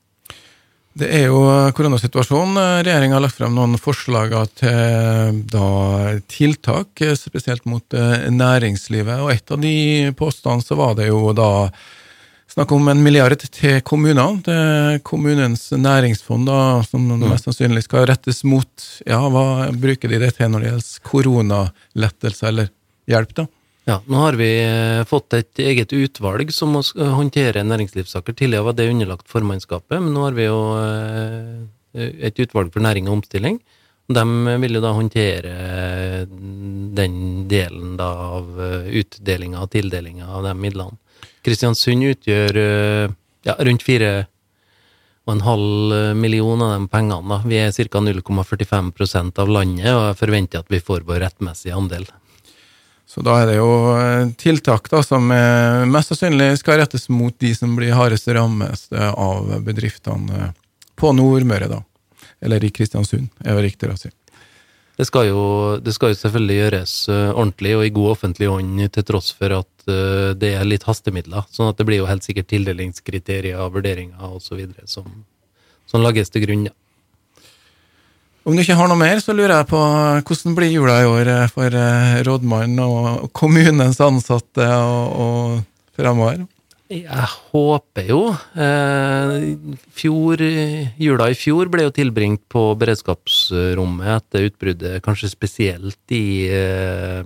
Det 0.95 1.09
er 1.11 1.25
jo 1.27 1.41
koronasituasjonen. 1.75 2.59
Regjeringa 2.87 3.17
har 3.17 3.25
lagt 3.25 3.35
frem 3.41 3.55
noen 3.57 3.75
forslag 3.83 4.31
til 4.61 5.41
da, 5.51 5.71
tiltak, 6.31 7.03
spesielt 7.19 7.67
mot 7.67 7.97
eh, 7.99 8.29
næringslivet. 8.31 9.25
Og 9.25 9.33
et 9.35 9.51
av 9.51 9.59
de 9.59 9.75
påstandene 10.15 10.63
så 10.63 10.79
var 10.79 10.95
det 11.01 11.09
jo 11.09 11.33
da 11.35 11.51
snakk 12.55 12.73
om 12.73 12.89
en 12.89 13.03
milliard 13.03 13.35
til 13.43 13.81
kommunene. 13.87 14.41
Til 14.47 15.03
kommunens 15.07 15.67
næringsfond, 15.73 16.47
da, 16.49 16.61
som 16.87 17.05
mm. 17.11 17.27
mest 17.27 17.49
sannsynlig 17.49 17.85
skal 17.87 18.07
rettes 18.11 18.45
mot 18.47 18.89
Ja, 19.09 19.21
hva 19.33 19.73
bruker 19.73 20.13
de 20.13 20.23
det 20.23 20.35
til 20.39 20.53
når 20.53 20.65
det 20.65 20.73
gjelder 20.73 21.05
koronalettelse 21.11 22.49
eller 22.51 22.73
hjelp, 23.11 23.37
da? 23.43 23.47
Ja, 23.85 23.99
nå 24.09 24.17
har 24.17 24.37
vi 24.41 24.49
eh, 24.65 25.03
fått 25.05 25.35
et 25.37 25.61
eget 25.61 25.93
utvalg 25.93 26.49
som 26.57 26.73
håndterer 26.73 27.19
håndtere 27.19 27.65
næringslivssaker. 27.69 28.33
Tidligere 28.33 28.65
var 28.71 28.77
det 28.79 28.89
underlagt 28.89 29.29
formannskapet, 29.29 29.99
men 30.01 30.15
nå 30.15 30.25
har 30.25 30.37
vi 30.39 30.47
jo 30.47 30.61
eh, 30.81 32.07
et 32.31 32.41
utvalg 32.41 32.73
for 32.73 32.85
næring 32.85 33.11
og 33.11 33.19
omstilling. 33.19 33.59
De 34.09 34.25
vil 34.63 34.79
jo 34.79 34.83
da 34.85 34.95
håndtere 34.97 35.53
eh, 35.53 36.25
den 36.97 37.19
delen 37.51 37.99
da 38.01 38.09
av 38.39 38.57
utdelinga 38.89 39.61
og 39.67 39.75
tildelinga 39.77 40.33
av 40.33 40.49
de 40.49 40.57
midlene. 40.57 40.97
Kristiansund 41.45 42.07
utgjør 42.11 42.59
ja, 43.45 43.55
rundt 43.67 43.85
4 43.85 44.13
og 45.25 45.33
en 45.33 45.45
halv 45.45 45.95
million 46.21 46.61
av 46.61 46.75
de 46.75 46.89
pengene. 46.93 47.25
Da. 47.31 47.39
Vi 47.49 47.57
er 47.57 47.73
ca. 47.73 48.01
0,45% 48.05 49.41
av 49.41 49.49
landet, 49.49 49.89
og 49.89 50.11
jeg 50.11 50.19
forventer 50.21 50.61
at 50.61 50.73
vi 50.73 50.83
får 50.85 51.07
vår 51.09 51.23
rettmessige 51.25 51.77
andel. 51.77 52.05
Så 53.09 53.23
da 53.25 53.39
er 53.41 53.49
det 53.49 53.57
jo 53.57 53.71
eh, 53.95 54.33
tiltak 54.41 54.89
da, 54.93 55.01
som 55.05 55.29
mest 55.29 56.13
sannsynlig 56.13 56.59
skal 56.61 56.81
rettes 56.81 57.09
mot 57.13 57.37
de 57.41 57.53
som 57.57 57.73
blir 57.77 57.97
hardest 57.97 58.29
rammet 58.33 58.87
av 58.93 59.49
bedriftene 59.65 60.53
på 60.97 61.13
Nordmøre, 61.17 61.71
da. 61.73 61.81
Eller 62.45 62.65
i 62.65 62.73
Kristiansund, 62.75 63.31
er 63.45 63.57
det 63.57 63.69
riktigere 63.71 63.97
å 63.97 64.01
si. 64.01 64.13
Det 64.95 65.09
skal, 65.09 65.27
jo, 65.27 65.45
det 65.83 65.91
skal 65.97 66.13
jo 66.13 66.19
selvfølgelig 66.21 66.57
gjøres 66.61 66.93
uh, 67.11 67.33
ordentlig 67.33 67.73
og 67.75 67.83
i 67.83 67.93
god 67.97 68.13
offentlig 68.13 68.47
hånd, 68.47 68.85
til 68.95 69.07
tross 69.09 69.33
for 69.35 69.51
at 69.57 69.87
uh, 69.91 70.31
det 70.39 70.53
er 70.55 70.69
litt 70.69 70.87
hastemidler. 70.87 71.49
Sånn 71.51 71.73
at 71.73 71.81
det 71.81 71.87
blir 71.89 71.99
jo 71.99 72.07
helt 72.07 72.23
sikkert 72.27 72.47
tildelingskriterier, 72.53 73.59
vurderinger 73.75 74.37
osv. 74.37 74.63
som, 74.87 75.09
som 75.91 76.05
lages 76.05 76.31
til 76.31 76.47
grunn. 76.47 76.69
Om 78.45 78.55
du 78.55 78.63
ikke 78.63 78.77
har 78.79 78.91
noe 78.93 79.01
mer, 79.01 79.19
så 79.25 79.35
lurer 79.35 79.57
jeg 79.57 79.71
på 79.73 79.81
hvordan 79.81 80.55
blir 80.55 80.71
jula 80.71 80.99
i 81.01 81.09
år 81.09 81.31
eh, 81.33 81.45
for 81.49 81.77
rådmannen 82.29 82.83
og 82.85 83.31
kommunens 83.33 84.03
ansatte 84.05 84.67
og, 84.69 85.15
og 85.25 85.97
fremover? 85.97 86.45
Jeg 86.93 87.29
håper 87.49 88.11
jo. 88.11 88.19
Eh, 88.61 89.57
fjor, 89.97 90.43
jula 91.01 91.31
i 91.33 91.37
fjor 91.39 91.71
ble 91.73 91.87
jo 91.87 91.93
tilbringt 91.97 92.43
på 92.53 92.75
beredskapsrommet 92.77 94.11
etter 94.19 94.51
utbruddet, 94.51 95.01
kanskje 95.05 95.31
spesielt 95.33 96.13
i 96.13 96.45
eh, 96.53 97.23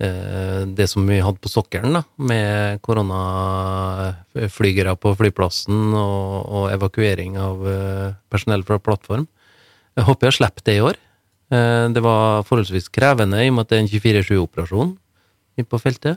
eh, 0.00 0.62
det 0.72 0.86
som 0.88 1.04
vi 1.04 1.20
hadde 1.20 1.42
på 1.44 1.52
sokkelen, 1.52 1.98
da, 1.98 2.02
med 2.16 2.80
koronaflygere 2.86 4.96
på 5.04 5.12
flyplassen 5.20 5.92
og, 5.92 6.48
og 6.48 6.72
evakuering 6.72 7.36
av 7.36 7.60
personell 8.32 8.64
fra 8.64 8.80
plattform. 8.80 9.28
Jeg 10.00 10.08
håper 10.08 10.30
jeg 10.30 10.38
slipper 10.38 10.64
det 10.64 10.78
i 10.78 10.84
år. 10.84 10.96
Det 11.92 12.02
var 12.02 12.42
forholdsvis 12.48 12.88
krevende 12.90 13.44
i 13.44 13.50
og 13.52 13.54
med 13.54 13.66
at 13.66 13.70
det 13.70 13.76
er 13.76 13.82
en 13.84 13.92
24-7-operasjon 13.92 14.96
på 15.68 15.78
feltet. 15.78 16.16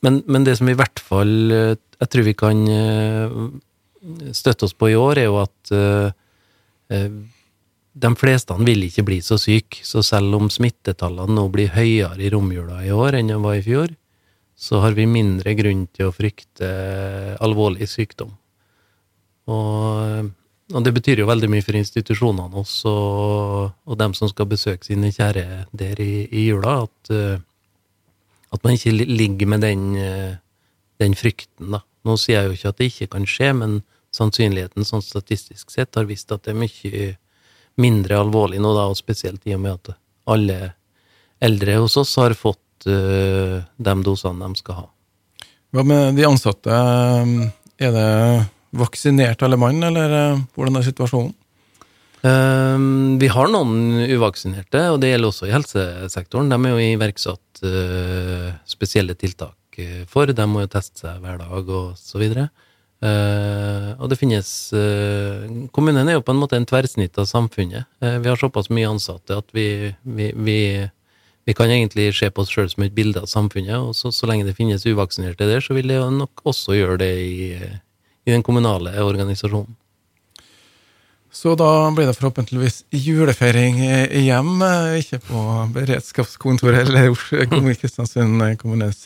Eh, 0.00 0.10
men, 0.10 0.22
men, 0.26 0.44
det 0.44 0.56
som 0.56 0.68
i 0.68 0.76
hvert 0.76 1.00
fall 1.00 1.52
eh, 1.52 1.76
jeg 2.00 2.08
tror 2.08 2.24
vi 2.24 2.34
kan 2.34 2.64
eh, 2.68 3.36
støtte 4.32 4.64
oss 4.64 4.74
på 4.74 4.90
i 4.90 4.96
år, 4.96 5.18
er 5.18 5.26
jo 5.28 5.36
at 5.42 5.72
uh, 5.76 6.08
de 8.00 8.10
fleste 8.16 8.54
vil 8.64 8.86
ikke 8.86 9.04
bli 9.04 9.18
så 9.20 9.36
syke. 9.36 9.82
Så 9.84 10.00
selv 10.00 10.38
om 10.38 10.48
smittetallene 10.48 11.36
nå 11.36 11.44
blir 11.52 11.68
høyere 11.74 12.16
i 12.16 12.30
romjula 12.32 12.78
i 12.86 12.94
år 12.96 13.18
enn 13.18 13.28
de 13.28 13.36
var 13.42 13.58
i 13.58 13.66
fjor, 13.66 13.92
så 14.56 14.80
har 14.80 14.96
vi 14.96 15.04
mindre 15.04 15.52
grunn 15.58 15.84
til 15.92 16.08
å 16.08 16.14
frykte 16.16 16.70
alvorlig 17.44 17.90
sykdom. 17.92 18.32
Og, 19.52 20.32
og 20.72 20.88
det 20.88 20.94
betyr 20.96 21.20
jo 21.20 21.28
veldig 21.28 21.52
mye 21.52 21.66
for 21.66 21.76
institusjonene 21.76 22.64
også, 22.64 22.96
og, 23.84 23.94
dem 24.00 24.16
som 24.16 24.32
skal 24.32 24.48
besøke 24.48 24.88
sine 24.88 25.12
kjære 25.12 25.66
der 25.76 26.00
i, 26.00 26.24
i 26.32 26.48
jula, 26.48 26.86
at 26.88 27.12
at 28.50 28.64
man 28.66 28.76
ikke 28.76 28.92
ligger 28.92 29.50
med 29.50 29.64
den, 29.64 29.96
eh, 29.96 30.34
den, 31.02 31.14
frykten, 31.18 31.70
da. 31.76 31.82
Nå 32.06 32.16
sier 32.18 32.40
jeg 32.40 32.48
jo 32.48 32.56
ikke 32.56 32.72
at 32.72 32.78
det 32.80 32.90
ikke 32.90 33.10
kan 33.14 33.26
skje, 33.28 33.50
men 33.56 33.80
sannsynligheten 34.16 34.86
sånn 34.86 35.04
statistisk 35.04 35.70
sett 35.70 35.94
har 35.94 36.08
vist 36.08 36.32
at 36.34 36.46
det 36.46 36.54
er 36.54 36.62
mye 36.62 37.10
mindre 37.80 38.18
alvorlig 38.18 38.60
nå, 38.62 38.72
da, 38.74 38.88
og 38.90 38.98
spesielt 38.98 39.46
i 39.46 39.54
og 39.54 39.62
med 39.62 39.76
at 39.78 39.92
alle 40.30 40.58
eldre 41.40 41.76
hos 41.80 41.96
oss 42.00 42.16
har 42.20 42.34
fått 42.36 42.88
uh, 42.90 43.60
de 43.60 43.94
dosene 44.04 44.48
de 44.48 44.60
skal 44.60 44.82
ha. 44.82 44.86
Hva 45.70 45.84
med 45.86 46.18
de 46.18 46.26
ansatte? 46.26 46.80
Er 47.80 47.94
det 47.94 48.08
vaksinert 48.76 49.42
alle 49.46 49.58
mann, 49.58 49.78
eller 49.86 50.14
eh, 50.16 50.40
hvordan 50.54 50.80
er 50.80 50.86
situasjonen? 50.86 51.32
Um, 52.20 53.16
vi 53.20 53.30
har 53.32 53.48
noen 53.48 54.02
uvaksinerte, 54.12 54.82
og 54.92 54.98
det 55.00 55.14
gjelder 55.14 55.30
også 55.30 55.46
i 55.48 55.54
helsesektoren. 55.54 56.50
De 56.52 56.58
er 56.58 56.74
jo 56.74 56.88
iverksatt 56.98 57.62
uh, 57.64 58.50
spesielle 58.68 59.16
tiltak 59.16 59.80
eh, 59.80 60.02
for. 60.08 60.28
De 60.28 60.46
må 60.48 60.66
jo 60.66 60.72
teste 60.74 61.00
seg 61.00 61.22
hver 61.24 61.40
dag 61.40 61.72
og 61.72 61.94
så 61.96 62.20
videre. 62.20 62.50
Uh, 63.00 63.96
og 63.96 64.10
det 64.12 64.18
finnes 64.20 64.48
Kommunen 65.72 66.04
er 66.04 66.18
jo 66.18 66.24
på 66.24 66.34
en 66.34 66.42
måte 66.42 66.58
en 66.60 66.68
tverrsnitt 66.68 67.16
av 67.16 67.24
samfunnet. 67.24 67.88
vi 67.96 68.28
har 68.28 68.36
såpass 68.36 68.68
mye 68.68 68.90
ansatte 68.90 69.38
at 69.40 69.48
vi, 69.56 69.94
vi, 70.04 70.26
vi, 70.36 70.58
vi 71.48 71.54
kan 71.56 71.72
egentlig 71.72 72.10
se 72.18 72.28
på 72.28 72.44
oss 72.44 72.52
sjøl 72.52 72.68
som 72.68 72.84
et 72.84 72.92
bilde 72.92 73.24
av 73.24 73.30
samfunnet. 73.32 73.78
Og 73.80 73.96
så, 73.96 74.12
så, 74.12 74.28
lenge 74.28 74.44
det 74.44 74.58
finnes 74.60 74.84
uvaksinerte 74.84 75.48
der, 75.48 75.64
så 75.64 75.72
vil 75.78 75.88
det 75.88 75.96
jo 75.96 76.10
nok 76.12 76.44
også 76.52 76.76
gjøre 76.76 77.00
det 77.00 77.14
i, 77.24 77.54
i 78.28 78.34
den 78.34 78.44
kommunale 78.44 78.92
organisasjonen. 79.00 79.80
Så 81.32 81.54
da 81.54 81.68
blir 81.94 82.08
det 82.08 82.16
forhåpentligvis 82.18 82.80
julefeiring 82.90 83.78
hjem, 84.26 84.64
ikke 84.98 85.20
på 85.28 85.44
beredskapskontoret 85.76 86.88
eller 86.88 87.14
Kristiansund 87.80 88.42
kommunes 88.58 89.04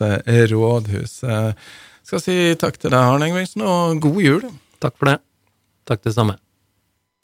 rådhus. 0.52 1.18
Jeg 1.22 1.56
skal 2.04 2.24
si 2.24 2.38
takk 2.60 2.80
til 2.80 2.94
deg, 2.94 3.00
Arne 3.00 3.28
Engvingsen, 3.28 3.66
og 3.68 4.00
god 4.04 4.22
jul. 4.24 4.48
Takk 4.80 4.96
for 4.96 5.12
det. 5.12 5.18
Takk 5.88 6.04
det 6.08 6.16
samme. 6.16 6.38